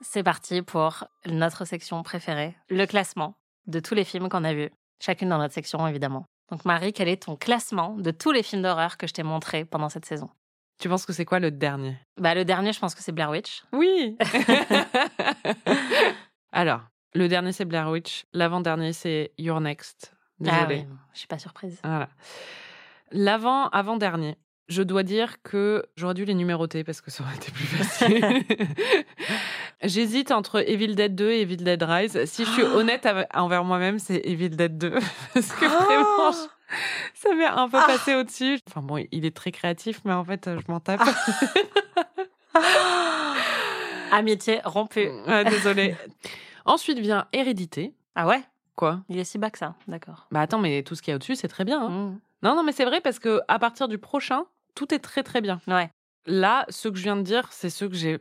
[0.00, 3.34] C'est parti pour notre section préférée, le classement
[3.66, 6.26] de tous les films qu'on a vus, chacune dans notre section évidemment.
[6.50, 9.64] Donc Marie, quel est ton classement de tous les films d'horreur que je t'ai montrés
[9.64, 10.28] pendant cette saison?
[10.78, 11.96] Tu penses que c'est quoi le dernier?
[12.18, 13.62] Bah le dernier, je pense que c'est Blair Witch.
[13.72, 14.16] Oui.
[16.52, 16.80] Alors,
[17.14, 20.12] le dernier c'est Blair Witch, l'avant-dernier c'est Your Next.
[20.40, 20.58] Désolée.
[20.60, 21.78] Ah oui, je suis pas surprise.
[21.84, 22.08] Voilà.
[23.12, 24.36] L'avant, avant-dernier.
[24.66, 28.24] Je dois dire que j'aurais dû les numéroter parce que ça aurait été plus facile.
[29.82, 32.24] J'hésite entre Evil Dead 2 et Evil Dead Rise.
[32.24, 34.90] Si je suis honnête av- envers moi-même, c'est Evil Dead 2.
[35.34, 36.48] parce que vraiment, je-
[37.14, 38.58] ça m'est un peu passé au-dessus.
[38.68, 41.00] Enfin bon, il est très créatif, mais en fait, je m'en tape.
[44.12, 45.08] Amitié rompue.
[45.26, 45.96] Ouais, désolée.
[46.64, 47.94] Ensuite vient Hérédité.
[48.14, 48.42] Ah ouais?
[48.76, 49.00] Quoi?
[49.08, 50.26] Il est si bas que ça, d'accord.
[50.30, 51.80] Bah attends, mais tout ce qu'il y a au-dessus, c'est très bien.
[51.82, 51.88] hein.
[51.88, 52.20] Mmh.
[52.42, 55.40] Non, non, mais c'est vrai parce que à partir du prochain, tout est très très
[55.40, 55.60] bien.
[55.66, 55.90] Ouais.
[56.26, 58.18] Là, ce que je viens de dire, c'est ceux que j'ai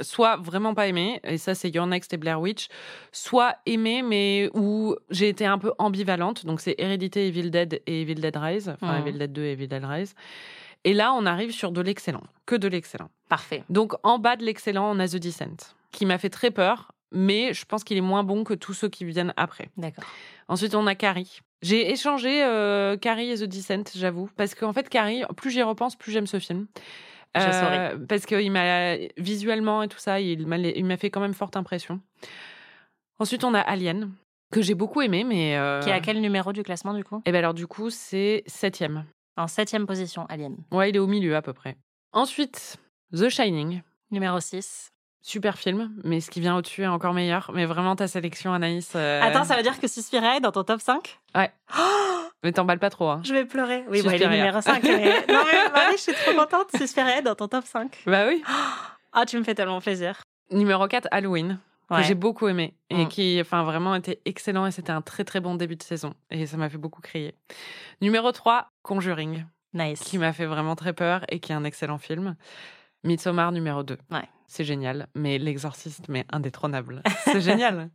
[0.00, 2.68] soit vraiment pas aimé, et ça c'est Your Next et Blair Witch,
[3.12, 6.44] soit aimé, mais où j'ai été un peu ambivalente.
[6.46, 9.06] Donc c'est Hérédité, Evil Dead et Evil Dead Rise, enfin Mhm.
[9.08, 10.14] Evil Dead 2 et Evil Dead Rise.
[10.84, 13.10] Et là, on arrive sur de l'excellent, que de l'excellent.
[13.28, 13.64] Parfait.
[13.70, 17.52] Donc en bas de l'excellent, on a The Descent, qui m'a fait très peur, mais
[17.54, 19.68] je pense qu'il est moins bon que tous ceux qui viennent après.
[19.76, 20.04] D'accord.
[20.48, 21.40] Ensuite, on a Carrie.
[21.62, 24.28] J'ai échangé euh, Carrie et The Descent, j'avoue.
[24.36, 26.66] Parce qu'en fait, Carrie, plus j'y repense, plus j'aime ce film.
[27.36, 27.98] Euh.
[28.08, 32.00] Parce qu'il m'a, visuellement et tout ça, il m'a, fait quand même forte impression.
[33.18, 34.10] Ensuite, on a Alien,
[34.52, 35.56] que j'ai beaucoup aimé, mais.
[35.56, 35.80] Euh...
[35.80, 37.22] Qui est à quel numéro du classement du coup?
[37.24, 39.04] Et ben alors, du coup, c'est septième.
[39.36, 40.56] En septième position, Alien.
[40.72, 41.76] Ouais, il est au milieu à peu près.
[42.12, 42.78] Ensuite,
[43.12, 43.82] The Shining.
[44.10, 44.92] Numéro 6.
[45.20, 47.50] Super film, mais ce qui vient au-dessus est encore meilleur.
[47.52, 48.92] Mais vraiment, ta sélection, Anaïs.
[48.94, 51.50] euh, Attends, ça veut dire que Suspiria est dans ton top 5 Ouais.
[52.44, 53.20] Mais t'emballes pas trop, hein.
[53.24, 53.84] Je vais pleurer.
[53.88, 54.36] Oui, bon, il est Suspiria.
[54.38, 54.82] numéro 5.
[54.82, 55.24] Mais...
[55.28, 56.68] Non, mais Marie, je suis trop contente.
[56.76, 58.02] Suspiria est dans ton top 5.
[58.06, 58.42] Bah oui.
[59.12, 60.20] Ah, tu me fais tellement plaisir.
[60.50, 61.58] Numéro 4, Halloween.
[61.88, 61.98] Ouais.
[62.00, 63.08] que j'ai beaucoup aimé et Mm.
[63.08, 66.44] qui enfin vraiment était excellent et c'était un très très bon début de saison et
[66.46, 67.36] ça m'a fait beaucoup crier.
[68.00, 70.00] Numéro 3, Conjuring, Nice.
[70.00, 72.34] qui m'a fait vraiment très peur et qui est un excellent film.
[73.04, 73.98] Midsommar numéro 2.
[74.10, 74.28] Ouais.
[74.48, 77.02] C'est génial, mais l'exorciste mais indétrônable.
[77.24, 77.88] C'est génial.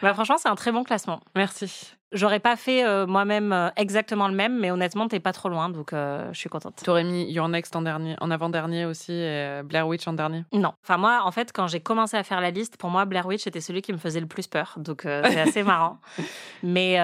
[0.00, 1.20] Bah, franchement, c'est un très bon classement.
[1.36, 1.92] Merci.
[2.12, 5.68] J'aurais pas fait euh, moi-même euh, exactement le même, mais honnêtement, t'es pas trop loin,
[5.68, 6.82] donc euh, je suis contente.
[6.84, 10.44] T'aurais mis Your Next en dernier, en avant-dernier aussi et Blair Witch en dernier?
[10.52, 10.72] Non.
[10.82, 13.46] Enfin, moi, en fait, quand j'ai commencé à faire la liste, pour moi, Blair Witch
[13.46, 14.74] était celui qui me faisait le plus peur.
[14.78, 15.98] Donc, c'est assez marrant.
[16.64, 16.98] Mais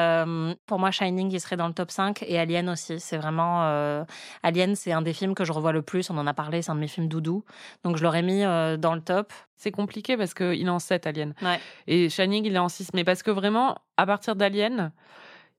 [0.66, 2.99] pour moi, Shining, il serait dans le top 5 et Alien aussi.
[2.99, 4.05] C'est vraiment.
[4.42, 6.11] Alien, c'est un des films que je revois le plus.
[6.11, 7.45] On en a parlé, c'est un de mes films doudou.
[7.85, 9.33] Donc, je l'aurais mis dans le top.
[9.57, 11.35] C'est compliqué parce qu'il est en 7 Alien.
[11.42, 11.59] Ouais.
[11.87, 14.92] Et Shining il est en 6 mais parce que vraiment à partir d'Alien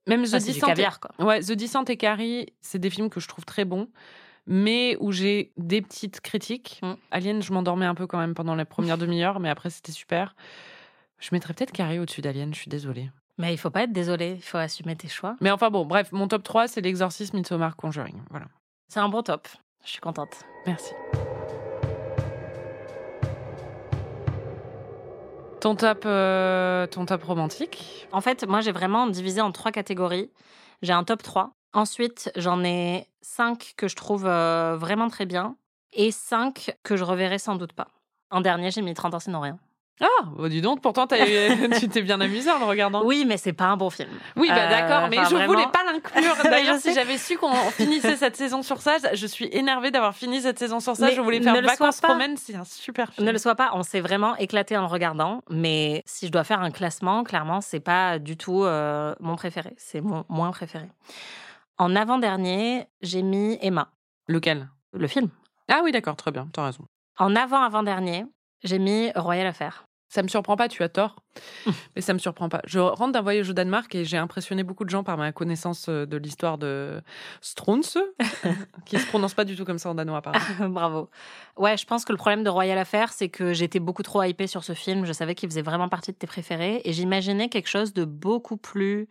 [0.08, 1.24] même The Descent et-.
[1.24, 3.90] Ouais, The et Carrie, c'est des films que je trouve très bons,
[4.48, 6.80] mais où j'ai des petites critiques.
[6.82, 6.94] Mm.
[7.12, 10.36] Alien, je m'endormais un peu quand même pendant la première demi-heure, mais après c'était super.
[11.20, 13.12] Je mettrais peut-être Carrie au-dessus d'Alien, je suis désolée.
[13.38, 15.36] Mais il faut pas être désolé, il faut assumer tes choix.
[15.42, 18.22] Mais enfin bon, bref, mon top 3, c'est L'Exorcisme, Midsommar, Conjuring.
[18.32, 18.48] Voilà.
[18.88, 19.48] C'est un bon top.
[19.84, 20.46] Je suis contente.
[20.66, 20.94] Merci.
[25.60, 30.30] Ton top, euh, ton top romantique En fait, moi, j'ai vraiment divisé en trois catégories.
[30.84, 31.52] J'ai un top 3.
[31.74, 35.56] Ensuite, j'en ai 5 que je trouve euh, vraiment très bien
[35.94, 37.88] et 5 que je reverrai sans doute pas.
[38.30, 39.58] En dernier, j'ai mis 30 ans sinon rien.
[40.00, 40.06] Ah,
[40.38, 41.08] bah dis donc, pourtant
[41.80, 43.04] tu t'es bien amusé en le regardant.
[43.04, 44.10] Oui, mais c'est pas un bon film.
[44.36, 45.54] Oui, bah Euh, d'accord, mais enfin, je vraiment.
[45.54, 46.36] voulais pas l'inclure.
[46.44, 50.42] D'ailleurs, si j'avais su qu'on finissait cette saison sur ça, je suis énervée d'avoir fini
[50.42, 51.08] cette saison sur ça.
[51.08, 52.10] Mais je voulais faire vacances pas.
[52.10, 53.26] promènes, c'est un super film.
[53.26, 56.44] Ne le soit pas, on s'est vraiment éclaté en le regardant, mais si je dois
[56.44, 60.90] faire un classement, clairement, c'est pas du tout euh, mon préféré, c'est mon moins préféré.
[61.80, 63.90] En avant-dernier, j'ai mis Emma,
[64.28, 64.68] Lequel?
[64.94, 65.30] Le film.
[65.70, 66.86] Ah oui, d'accord, très bien, t'as raison.
[67.18, 68.26] En avant-avant-dernier,
[68.64, 69.87] j'ai mis Royal Affair.
[70.10, 71.18] Ça me surprend pas, tu as tort,
[71.96, 72.62] mais ça me surprend pas.
[72.66, 75.88] Je rentre d'un voyage au Danemark et j'ai impressionné beaucoup de gens par ma connaissance
[75.90, 77.02] euh, de l'histoire de
[77.42, 77.98] Strunz,
[78.86, 80.70] qui se prononce pas du tout comme ça en danois, apparemment.
[80.70, 81.10] Bravo.
[81.58, 84.48] Ouais, je pense que le problème de Royal Affair, c'est que j'étais beaucoup trop hypée
[84.48, 85.06] sur ce film.
[85.06, 88.58] Je savais qu'il faisait vraiment partie de tes préférés et j'imaginais quelque chose de beaucoup
[88.58, 89.10] plus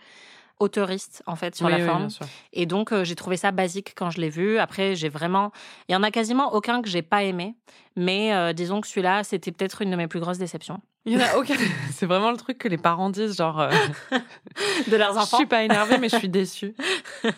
[0.58, 2.08] auteuriste en fait sur Oui, la oui, forme.
[2.52, 4.58] Et donc euh, j'ai trouvé ça basique quand je l'ai vu.
[4.58, 5.52] Après j'ai vraiment,
[5.88, 7.54] il y en a quasiment aucun que j'ai pas aimé,
[7.96, 11.16] mais euh, disons que celui-là c'était peut-être une de mes plus grosses déceptions Il y
[11.16, 11.54] en a aucun.
[11.92, 13.70] C'est vraiment le truc que les parents disent, genre, euh,
[14.90, 15.36] de leurs je enfants.
[15.36, 16.74] suis pas énervée, mais je suis déçue.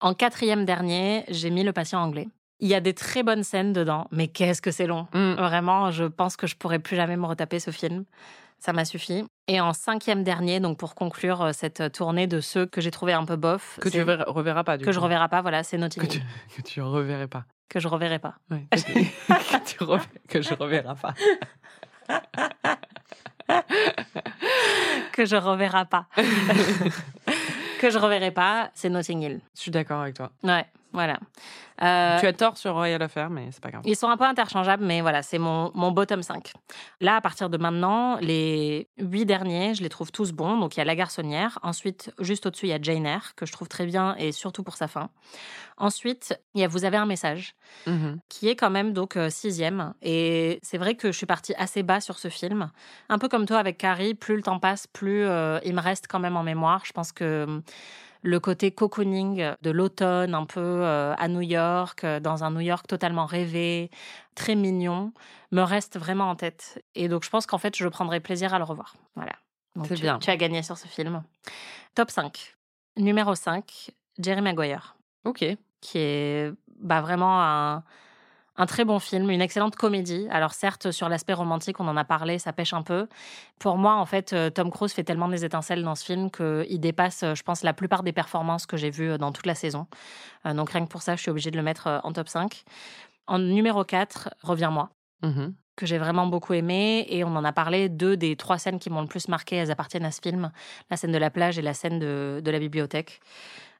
[0.00, 2.28] En quatrième dernier, j'ai mis le patient anglais.
[2.60, 5.08] Il y a des très bonnes scènes dedans, mais qu'est-ce que c'est long.
[5.12, 5.32] Mm.
[5.34, 8.04] Vraiment, je pense que je pourrais plus jamais me retaper ce film.
[8.60, 9.24] Ça m'a suffi.
[9.46, 13.12] Et en cinquième dernier, donc pour conclure euh, cette tournée de ceux que j'ai trouvé
[13.12, 15.04] un peu bof, Que tu reverras pas, du que je coup.
[15.04, 16.22] reverrai pas, voilà, c'est Notting Que Hill.
[16.50, 17.44] tu, que tu reverrais pas.
[17.68, 18.34] Que je reverrai pas.
[18.50, 21.14] Ouais, que, tu- que tu rever- que je reverrai pas.
[25.12, 26.06] Que je reverrai pas.
[27.80, 29.40] que je reverrai pas, c'est Notting Hill.
[29.56, 30.30] Je suis d'accord avec toi.
[30.42, 31.18] Ouais, voilà.
[31.82, 33.82] Euh, Tu as tort sur Royal Affair, mais c'est pas grave.
[33.84, 36.52] Ils sont un peu interchangeables, mais voilà, c'est mon, mon bottom 5.
[37.00, 40.56] Là, à partir de maintenant, les huit derniers, je les trouve tous bons.
[40.58, 41.58] Donc, il y a La Garçonnière.
[41.62, 44.62] Ensuite, juste au-dessus, il y a Jane Eyre, que je trouve très bien, et surtout
[44.64, 45.10] pour sa fin.
[45.76, 47.54] Ensuite, il y a Vous avez un message,
[47.86, 48.18] Mhm.
[48.28, 49.94] qui est quand même donc euh, sixième.
[50.02, 52.70] Et c'est vrai que je suis partie assez bas sur ce film.
[53.08, 56.06] Un peu comme toi avec Carrie, plus le temps passe, plus euh, il me reste
[56.08, 56.82] quand même en mémoire.
[56.84, 57.62] Je pense que
[58.22, 62.60] le côté cocooning de l'automne, un peu euh, à New York, euh, dans un New
[62.60, 63.90] York totalement rêvé,
[64.34, 65.12] très mignon,
[65.52, 66.82] me reste vraiment en tête.
[66.94, 68.94] Et donc je pense qu'en fait, je prendrai plaisir à le revoir.
[69.14, 69.32] Voilà.
[69.76, 70.18] Donc, C'est tu, bien.
[70.18, 71.22] Tu as gagné sur ce film.
[71.94, 72.56] Top 5.
[72.96, 75.44] Numéro 5, Jerry Maguire Ok.
[75.80, 77.84] qui est bah, vraiment un,
[78.58, 80.26] un très bon film, une excellente comédie.
[80.30, 83.06] Alors certes, sur l'aspect romantique, on en a parlé, ça pêche un peu.
[83.60, 86.80] Pour moi, en fait, euh, Tom Cruise fait tellement des étincelles dans ce film qu'il
[86.80, 89.54] dépasse, euh, je pense, la plupart des performances que j'ai vues euh, dans toute la
[89.54, 89.86] saison.
[90.44, 92.64] Donc rien que pour ça, je suis obligée de le mettre en top 5.
[93.26, 94.90] En numéro 4, Reviens-moi
[95.22, 95.54] Mhm.
[95.78, 98.90] Que j'ai vraiment beaucoup aimé et on en a parlé deux des trois scènes qui
[98.90, 100.50] m'ont le plus marqué elles appartiennent à ce film
[100.90, 103.20] la scène de la plage et la scène de, de la bibliothèque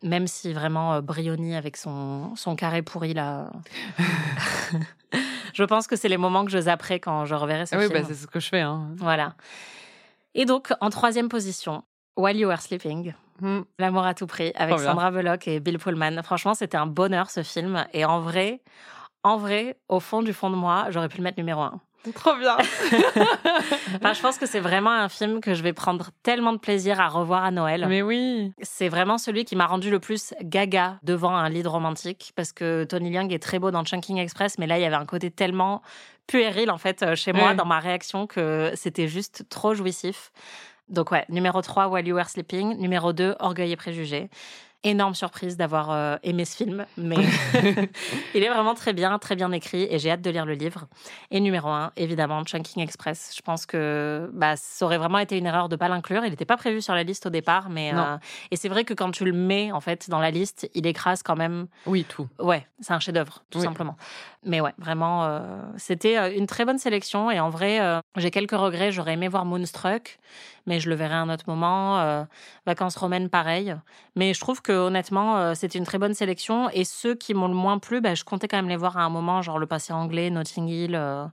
[0.02, 3.50] même si vraiment euh, Brioni avec son, son carré pourri là
[5.54, 7.86] je pense que c'est les moments que je zapperai quand je reverrai ce Ah oui,
[7.88, 8.60] film bah, c'est ce que je fais.
[8.60, 8.90] Hein.
[8.96, 9.34] voilà
[10.34, 11.82] et donc en troisième position
[12.16, 13.64] While You Were Sleeping Mhm.
[13.78, 14.80] L'amour à tout prix avec.
[14.80, 16.24] Sandra Bullock et Bill Pullman.
[16.24, 17.86] Franchement, c'était un bonheur ce film.
[17.92, 18.60] Et en vrai,
[19.22, 21.80] en vrai, au fond du fond de moi, j'aurais pu le mettre numéro un.
[22.14, 22.56] Trop bien.
[23.96, 27.00] Enfin, je pense que c'est vraiment un film que je vais prendre tellement de plaisir
[27.00, 27.86] à revoir à Noël.
[27.88, 28.52] mais oui.
[28.62, 32.84] C'est vraiment celui qui m'a rendu le plus gaga devant un lead romantique parce que
[32.84, 35.30] Tony Leung est très beau dans Chunking Express, mais là, il y avait un côté
[35.30, 35.82] tellement
[36.26, 40.30] puéril en fait euh, chez moi dans ma réaction que c'était juste trop jouissif.
[40.88, 42.78] Donc ouais, numéro 3, While You Were Sleeping.
[42.78, 44.30] Numéro 2, Orgueil et Préjugés.
[44.88, 47.16] Énorme surprise d'avoir euh, aimé ce film, mais
[48.34, 50.86] il est vraiment très bien, très bien écrit et j'ai hâte de lire le livre.
[51.30, 53.34] Et numéro 1, évidemment, Chunking Express.
[53.36, 56.24] Je pense que bah, ça aurait vraiment été une erreur de pas l'inclure.
[56.24, 58.16] Il n'était pas prévu sur la liste au départ, mais euh,
[58.50, 61.22] et c'est vrai que quand tu le mets en fait dans la liste, il écrase
[61.22, 62.26] quand même Oui, tout.
[62.38, 63.64] Ouais, c'est un chef-d'œuvre, tout Oui.
[63.64, 63.96] simplement.
[64.44, 67.30] Mais ouais, vraiment, euh, c'était une très bonne sélection.
[67.30, 67.78] Et en vrai,
[68.16, 68.90] j'ai quelques regrets.
[68.90, 70.18] J'aurais aimé voir Moonstruck,
[70.68, 71.98] mais je le verrai à un autre moment.
[71.98, 72.24] Euh,
[72.66, 73.74] Vacances romaines, pareil.
[74.14, 76.68] Mais je trouve que honnêtement, euh, c'était une très bonne sélection.
[76.70, 79.02] Et ceux qui m'ont le moins plu, bah, je comptais quand même les voir à
[79.02, 81.26] un moment, genre Le Passé anglais, Notting Hill, euh,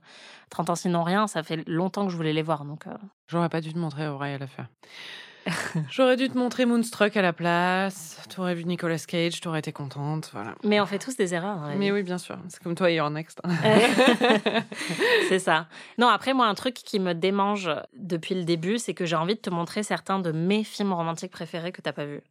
[0.50, 1.26] 30 ans sinon rien.
[1.26, 2.64] Ça fait longtemps que je voulais les voir.
[2.64, 2.94] Donc, euh,
[3.28, 4.66] J'aurais pas dû te montrer Royal Affair.
[5.90, 8.20] J'aurais dû te montrer Moonstruck à la place.
[8.28, 10.30] Tu aurais vu Nicolas Cage, tu aurais été contente.
[10.32, 10.54] Voilà.
[10.64, 11.66] Mais on fait tous des erreurs.
[11.66, 12.36] la Mais oui, bien sûr.
[12.48, 13.40] C'est comme toi et Your Next.
[15.28, 15.68] c'est ça.
[15.98, 19.34] Non, après, moi, un truc qui me démange depuis le début, c'est que j'ai envie
[19.34, 22.22] de te montrer certains de mes films romantiques préférés que t'as pas vus.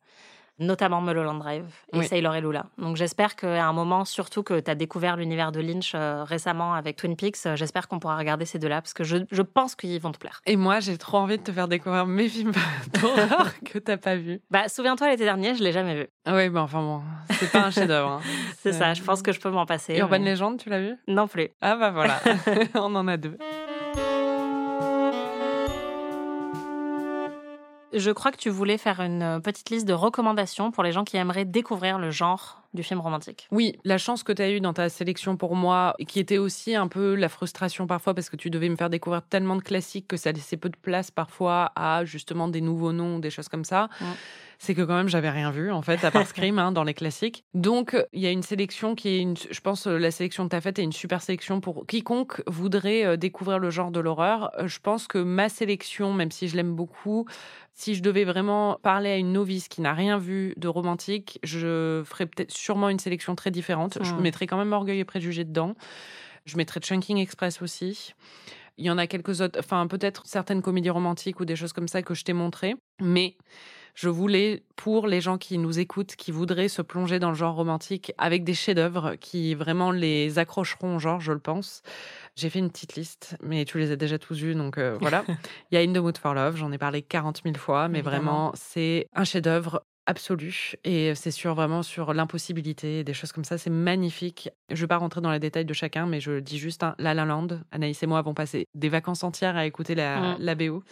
[0.58, 2.08] Notamment Mulholland Drive et Oui.
[2.08, 2.66] Sailor et Lula.
[2.78, 6.74] Donc j'espère qu'à un moment, surtout que tu as découvert l'univers de Lynch euh, récemment
[6.74, 9.76] avec Twin Peaks, euh, j'espère qu'on pourra regarder ces deux-là parce que je, je pense
[9.76, 10.42] qu'ils vont te plaire.
[10.46, 12.54] Et moi, j'ai trop envie de te faire découvrir mes films
[13.02, 14.40] d'horreur que t'as pas vus.
[14.50, 16.08] Bah, souviens-toi, l'été dernier, je l'ai jamais vu.
[16.26, 18.10] Ah oui, bah enfin bon, c'est pas un chef-d'œuvre.
[18.12, 18.22] hein.
[18.62, 19.96] C'est ça, je pense que je peux m'en passer.
[19.98, 20.96] Urban mais- Legend, tu l'as vu?
[21.08, 21.50] Non plus.
[21.62, 22.20] Ah bah voilà,
[22.76, 23.38] on en a deux.
[27.96, 31.06] Je crois que tu voulais faire une euh, petite liste de recommandations pour les gens
[31.06, 33.48] qui aimeraient découvrir le genre du film romantique.
[33.52, 36.38] Oui, la chance que tu as eue dans ta sélection pour moi, et qui était
[36.38, 39.62] aussi un peu la frustration parfois parce que tu devais me faire découvrir tellement de
[39.62, 43.48] classiques que ça laissait peu de place parfois à justement des nouveaux noms, des choses
[43.48, 43.88] comme ça.
[44.02, 44.08] Ouais.
[44.60, 46.94] C'est que quand même j'avais rien vu en fait à part Scream hein, dans les
[46.94, 47.44] classiques.
[47.54, 50.50] Donc il y a une sélection qui est une, je pense euh, la sélection que
[50.52, 54.00] tu as faite est une super sélection pour quiconque voudrait euh, découvrir le genre de
[54.00, 54.52] l'horreur.
[54.60, 57.26] Euh, Je pense que ma sélection, même si je l'aime beaucoup,
[57.74, 62.02] si je devais vraiment parler à une novice qui n'a rien vu de romantique, je
[62.06, 63.98] ferais peut-être sûrement une sélection très différente.
[64.02, 64.22] Je Mm.
[64.22, 65.76] mettrais quand même Orgueil et Préjugés dedans.
[66.46, 68.14] Je mettrais Chunking Express aussi.
[68.78, 71.88] Il y en a quelques autres, enfin peut-être certaines comédies romantiques ou des choses comme
[71.88, 72.76] ça que je t'ai montrées.
[73.02, 73.38] Mais
[73.94, 77.56] je voulais, pour les gens qui nous écoutent, qui voudraient se plonger dans le genre
[77.56, 81.82] romantique avec des chefs-d'œuvre qui vraiment les accrocheront au genre, je le pense.
[82.36, 85.24] J'ai fait une petite liste, mais tu les as déjà tous vus, donc euh, voilà.
[85.72, 88.00] Il y a In the Mood for Love, j'en ai parlé 40 000 fois, mais
[88.00, 88.18] Évidemment.
[88.18, 89.86] vraiment, c'est un chef-d'œuvre.
[90.06, 90.74] Absolue.
[90.84, 93.58] Et c'est sur vraiment sur l'impossibilité, des choses comme ça.
[93.58, 94.50] C'est magnifique.
[94.70, 96.96] Je ne vais pas rentrer dans les détails de chacun, mais je dis juste hein,
[97.00, 97.48] La La Land.
[97.72, 100.36] Anaïs et moi avons passé des vacances entières à écouter la, Mm.
[100.40, 100.84] la BO.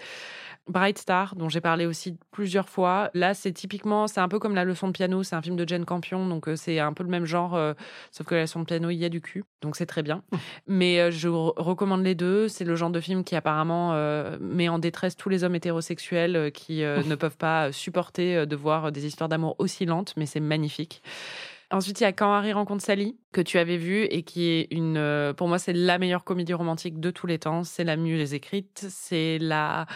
[0.70, 3.10] Bright Star, dont j'ai parlé aussi plusieurs fois.
[3.14, 5.22] Là, c'est typiquement, c'est un peu comme la leçon de piano.
[5.22, 7.74] C'est un film de Jane Campion, donc euh, c'est un peu le même genre, euh,
[8.12, 10.24] sauf que la leçon de piano, il y a du cul, donc c'est très bien.
[10.68, 12.48] Mais euh, je re- recommande les deux.
[12.48, 16.52] C'est le genre de film qui apparemment euh, met en détresse tous les hommes hétérosexuels
[16.54, 21.02] qui ne peuvent pas supporter de voir des histoires d'amour aussi lentes, mais c'est magnifique.
[21.72, 24.68] Ensuite, il y a Quand Harry rencontre Sally, que tu avais vu et qui est
[24.70, 24.96] une.
[24.98, 27.64] euh, Pour moi, c'est la meilleure comédie romantique de tous les temps.
[27.64, 29.88] C'est la mieux écrite, c'est la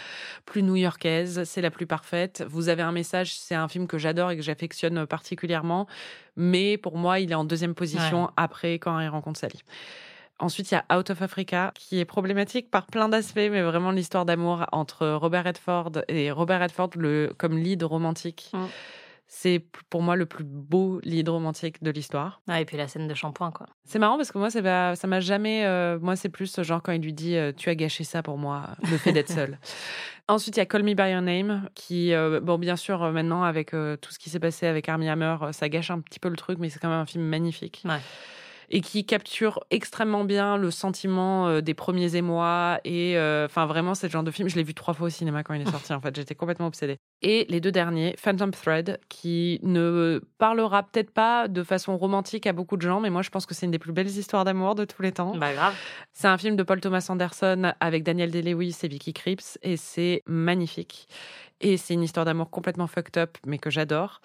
[0.44, 2.44] plus new-yorkaise, c'est la plus parfaite.
[2.48, 5.86] Vous avez un message, c'est un film que j'adore et que j'affectionne particulièrement.
[6.34, 8.30] Mais pour moi, il est en deuxième position Ouais.
[8.36, 9.60] après Quand Harry rencontre Sally.
[10.40, 13.90] Ensuite, il y a Out of Africa, qui est problématique par plein d'aspects, mais vraiment
[13.90, 18.50] l'histoire d'amour entre Robert Redford et Robert Redford le, comme lead romantique.
[18.52, 18.66] Mm.
[19.30, 22.40] C'est pour moi le plus beau lead romantique de l'histoire.
[22.48, 23.66] Ouais, et puis la scène de shampoing, quoi.
[23.84, 25.66] C'est marrant parce que moi, ça m'a jamais.
[25.66, 28.38] euh, moi, c'est plus genre quand il lui dit euh, Tu as gâché ça pour
[28.38, 29.58] moi, le fait d'être seul.
[30.28, 33.12] Ensuite, il y a Call Me By Your Name, qui, euh, bon, bien sûr, euh,
[33.12, 36.30] maintenant, avec tout ce qui s'est passé avec Armie Hammer, ça gâche un petit peu
[36.30, 37.82] le truc, mais c'est quand même un film magnifique.
[37.84, 38.00] Ouais.
[38.70, 42.80] Et qui capture extrêmement bien le sentiment euh, des premiers émois.
[42.84, 44.48] Et euh, enfin, vraiment, c'est le genre de film.
[44.48, 46.14] Je l'ai vu trois fois au cinéma quand il est sorti, en fait.
[46.14, 46.98] J'étais complètement obsédée.
[47.22, 52.52] Et les deux derniers, Phantom Thread, qui ne parlera peut-être pas de façon romantique à
[52.52, 54.74] beaucoup de gens, mais moi, je pense que c'est une des plus belles histoires d'amour
[54.74, 55.36] de tous les temps.
[55.36, 55.74] Bah, grave.
[56.12, 60.22] C'est un film de Paul Thomas Anderson avec Daniel Day-Lewis et Vicky Krieps et c'est
[60.26, 61.08] magnifique.
[61.60, 64.20] Et c'est une histoire d'amour complètement fucked up, mais que j'adore.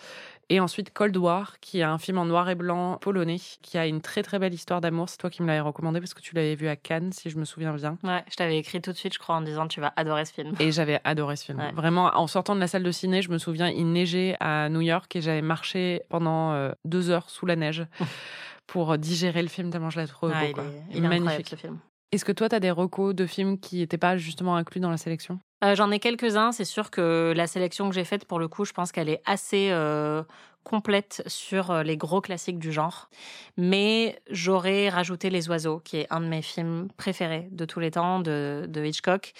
[0.54, 3.88] Et ensuite Cold War, qui est un film en noir et blanc polonais, qui a
[3.88, 5.10] une très très belle histoire d'amour.
[5.10, 7.38] C'est toi qui me l'avais recommandé parce que tu l'avais vu à Cannes, si je
[7.40, 7.98] me souviens bien.
[8.04, 10.34] Ouais, je t'avais écrit tout de suite, je crois, en disant tu vas adorer ce
[10.34, 10.54] film.
[10.60, 11.58] Et j'avais adoré ce film.
[11.58, 11.72] Ouais.
[11.72, 14.82] Vraiment, en sortant de la salle de ciné, je me souviens, il neigeait à New
[14.82, 17.84] York et j'avais marché pendant euh, deux heures sous la neige
[18.68, 20.62] pour digérer le film tellement je l'ai trouvé Ouais, beau.
[20.62, 21.48] il, est, il est incroyable, Magnifique.
[21.50, 21.80] ce film.
[22.12, 24.92] Est-ce que toi, tu as des recos de films qui n'étaient pas justement inclus dans
[24.92, 25.40] la sélection?
[25.64, 26.52] Euh, J'en ai quelques-uns.
[26.52, 29.22] C'est sûr que la sélection que j'ai faite, pour le coup, je pense qu'elle est
[29.26, 30.24] assez euh,
[30.64, 33.10] complète sur euh, les gros classiques du genre.
[33.58, 37.92] Mais j'aurais rajouté Les Oiseaux, qui est un de mes films préférés de tous les
[37.92, 39.34] temps, de, de Hitchcock,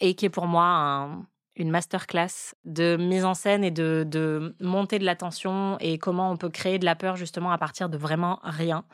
[0.00, 4.54] et qui est pour moi un- une masterclass de mise en scène et de, de
[4.60, 7.88] montée de la tension et comment on peut créer de la peur justement à partir
[7.88, 8.84] de vraiment rien.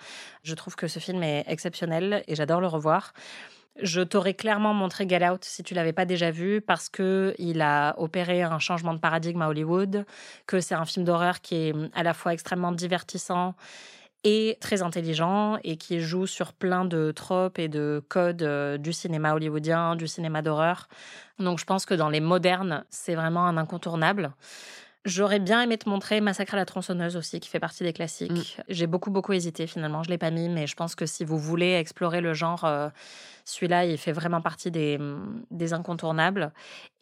[0.44, 3.12] Je trouve que ce film est exceptionnel et j'adore le revoir.
[3.82, 7.94] Je t'aurais clairement montré Get si tu l'avais pas déjà vu parce que il a
[7.98, 10.06] opéré un changement de paradigme à Hollywood,
[10.46, 13.56] que c'est un film d'horreur qui est à la fois extrêmement divertissant
[14.22, 18.92] et très intelligent et qui joue sur plein de tropes et de codes euh, du
[18.92, 20.88] cinéma hollywoodien, du cinéma d'horreur.
[21.38, 24.32] Donc je pense que dans les modernes, c'est vraiment un incontournable.
[25.04, 28.58] J'aurais bien aimé te montrer Massacre à la tronçonneuse aussi, qui fait partie des classiques.
[28.68, 30.02] J'ai beaucoup, beaucoup hésité finalement.
[30.02, 32.88] Je l'ai pas mis, mais je pense que si vous voulez explorer le genre, euh,
[33.44, 34.98] celui-là, il fait vraiment partie des,
[35.50, 36.52] des incontournables.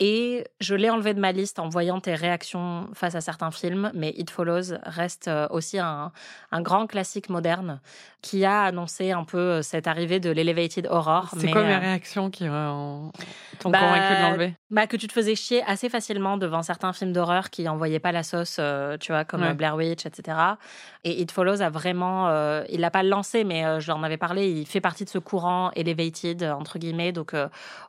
[0.01, 3.93] Et je l'ai enlevé de ma liste en voyant tes réactions face à certains films,
[3.95, 6.11] mais It Follows reste euh, aussi un,
[6.51, 7.81] un grand classique moderne
[8.21, 11.31] qui a annoncé un peu euh, cette arrivée de l'elevated horror.
[11.39, 13.13] C'est quoi mes euh, réactions qui t'ont
[13.71, 14.55] Bah, convaincu de l'enlever?
[14.71, 18.13] bah, que tu te faisais chier assez facilement devant certains films d'horreur qui envoyaient pas
[18.13, 19.49] la sauce, euh, tu vois, comme Ouais.
[19.51, 20.37] euh, Blair Witch, etc.
[21.05, 24.17] Et It Follows a vraiment, euh, il l'a pas lancé, mais euh, je l'en avais
[24.17, 24.49] parlé.
[24.51, 27.35] Il fait partie de ce courant elevated entre guillemets, donc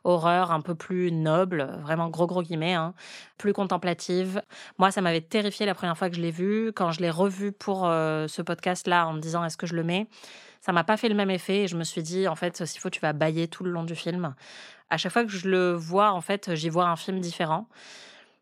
[0.04, 2.94] horreur un peu plus noble, vraiment gros gros guillemets, hein,
[3.38, 4.42] plus contemplative.
[4.78, 6.72] Moi, ça m'avait terrifié la première fois que je l'ai vu.
[6.74, 10.06] Quand je l'ai revu pour ce podcast-là, en me disant est-ce que je le mets,
[10.60, 11.64] ça m'a pas fait le même effet.
[11.64, 13.84] Et je me suis dit en fait, s'il faut, tu vas bailler tout le long
[13.84, 14.34] du film
[14.90, 17.66] à chaque fois que je le vois, en fait, j'y vois un film différent.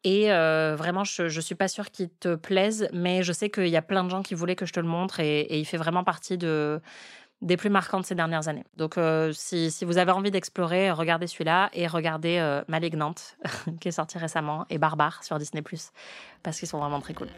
[0.04, 3.68] Et euh, vraiment, je, je suis pas sûre qu'il te plaise, mais je sais qu'il
[3.68, 5.64] y a plein de gens qui voulaient que je te le montre et, et il
[5.64, 6.80] fait vraiment partie de,
[7.40, 8.64] des plus marquants de ces dernières années.
[8.76, 13.36] Donc, euh, si, si vous avez envie d'explorer, regardez celui-là et regardez euh, Malignante,
[13.80, 15.62] qui est sorti récemment, et Barbare sur Disney,
[16.42, 17.28] parce qu'ils sont vraiment très cool.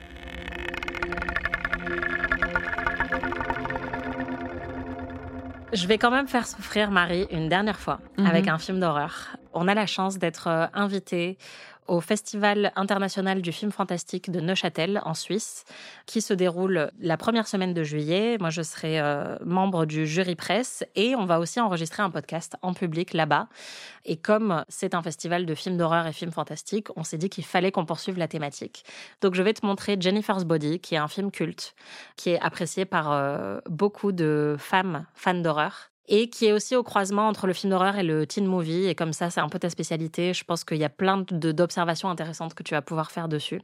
[5.72, 8.26] Je vais quand même faire souffrir Marie une dernière fois Mhm.
[8.26, 9.36] avec un film d'horreur.
[9.52, 11.36] On a la chance d'être euh, invité
[11.86, 15.64] au Festival international du film fantastique de Neuchâtel en Suisse,
[16.06, 18.36] qui se déroule la première semaine de juillet.
[18.40, 22.56] Moi, je serai euh, membre du jury presse et on va aussi enregistrer un podcast
[22.62, 23.48] en public là-bas.
[24.04, 27.44] Et comme c'est un festival de films d'horreur et films fantastiques, on s'est dit qu'il
[27.44, 28.84] fallait qu'on poursuive la thématique.
[29.20, 31.74] Donc, je vais te montrer Jennifer's Body, qui est un film culte,
[32.16, 36.82] qui est apprécié par euh, beaucoup de femmes fans d'horreur et qui est aussi au
[36.82, 38.86] croisement entre le film d'horreur et le teen movie.
[38.86, 40.34] Et comme ça, c'est un peu ta spécialité.
[40.34, 43.60] Je pense qu'il y a plein d'observations intéressantes que tu vas pouvoir faire dessus.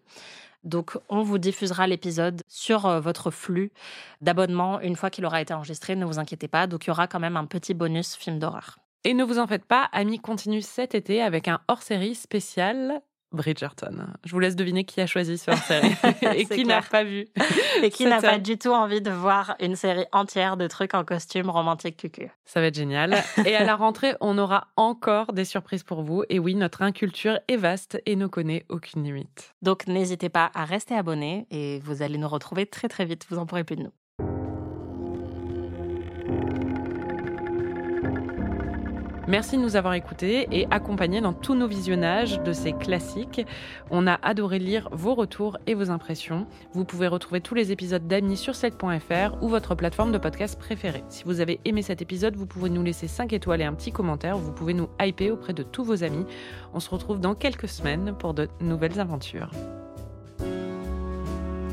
[0.64, 3.72] Donc, on vous diffusera l'épisode sur euh, votre flux
[4.20, 5.97] d'abonnement une fois qu'il aura été enregistré.
[5.97, 6.66] Ne vous inquiétez pas.
[6.66, 8.78] Donc, il y aura quand même un petit bonus film d'horreur.
[9.05, 13.01] Et ne vous en faites pas, Ami continue cet été avec un hors-série spécial
[13.33, 14.07] Bridgerton.
[14.24, 15.95] Je vous laisse deviner qui a choisi ce hors-série
[16.37, 17.26] et qui n'a pas vu.
[17.83, 21.05] Et qui n'a pas du tout envie de voir une série entière de trucs en
[21.05, 22.31] costume romantique cucu.
[22.45, 23.16] Ça va être génial.
[23.47, 26.24] Et à la rentrée, on aura encore des surprises pour vous.
[26.28, 29.55] Et oui, notre inculture est vaste et ne connaît aucune limite.
[29.62, 33.26] Donc n'hésitez pas à rester abonné et vous allez nous retrouver très très vite.
[33.31, 33.93] Vous en pourrez plus de nous.
[39.31, 43.47] Merci de nous avoir écoutés et accompagnés dans tous nos visionnages de ces classiques.
[43.89, 46.49] On a adoré lire vos retours et vos impressions.
[46.72, 51.05] Vous pouvez retrouver tous les épisodes d'Amis sur 7.fr ou votre plateforme de podcast préférée.
[51.09, 53.93] Si vous avez aimé cet épisode, vous pouvez nous laisser 5 étoiles et un petit
[53.93, 54.37] commentaire.
[54.37, 56.26] Vous pouvez nous hyper auprès de tous vos amis.
[56.74, 59.53] On se retrouve dans quelques semaines pour de nouvelles aventures.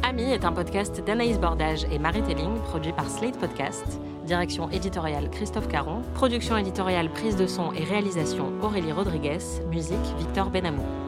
[0.03, 3.99] Amis est un podcast d'Anaïs Bordage et Marie Telling, produit par Slate Podcast.
[4.27, 6.01] Direction éditoriale Christophe Caron.
[6.13, 9.39] Production éditoriale, prise de son et réalisation Aurélie Rodriguez.
[9.71, 11.06] Musique Victor Benamou.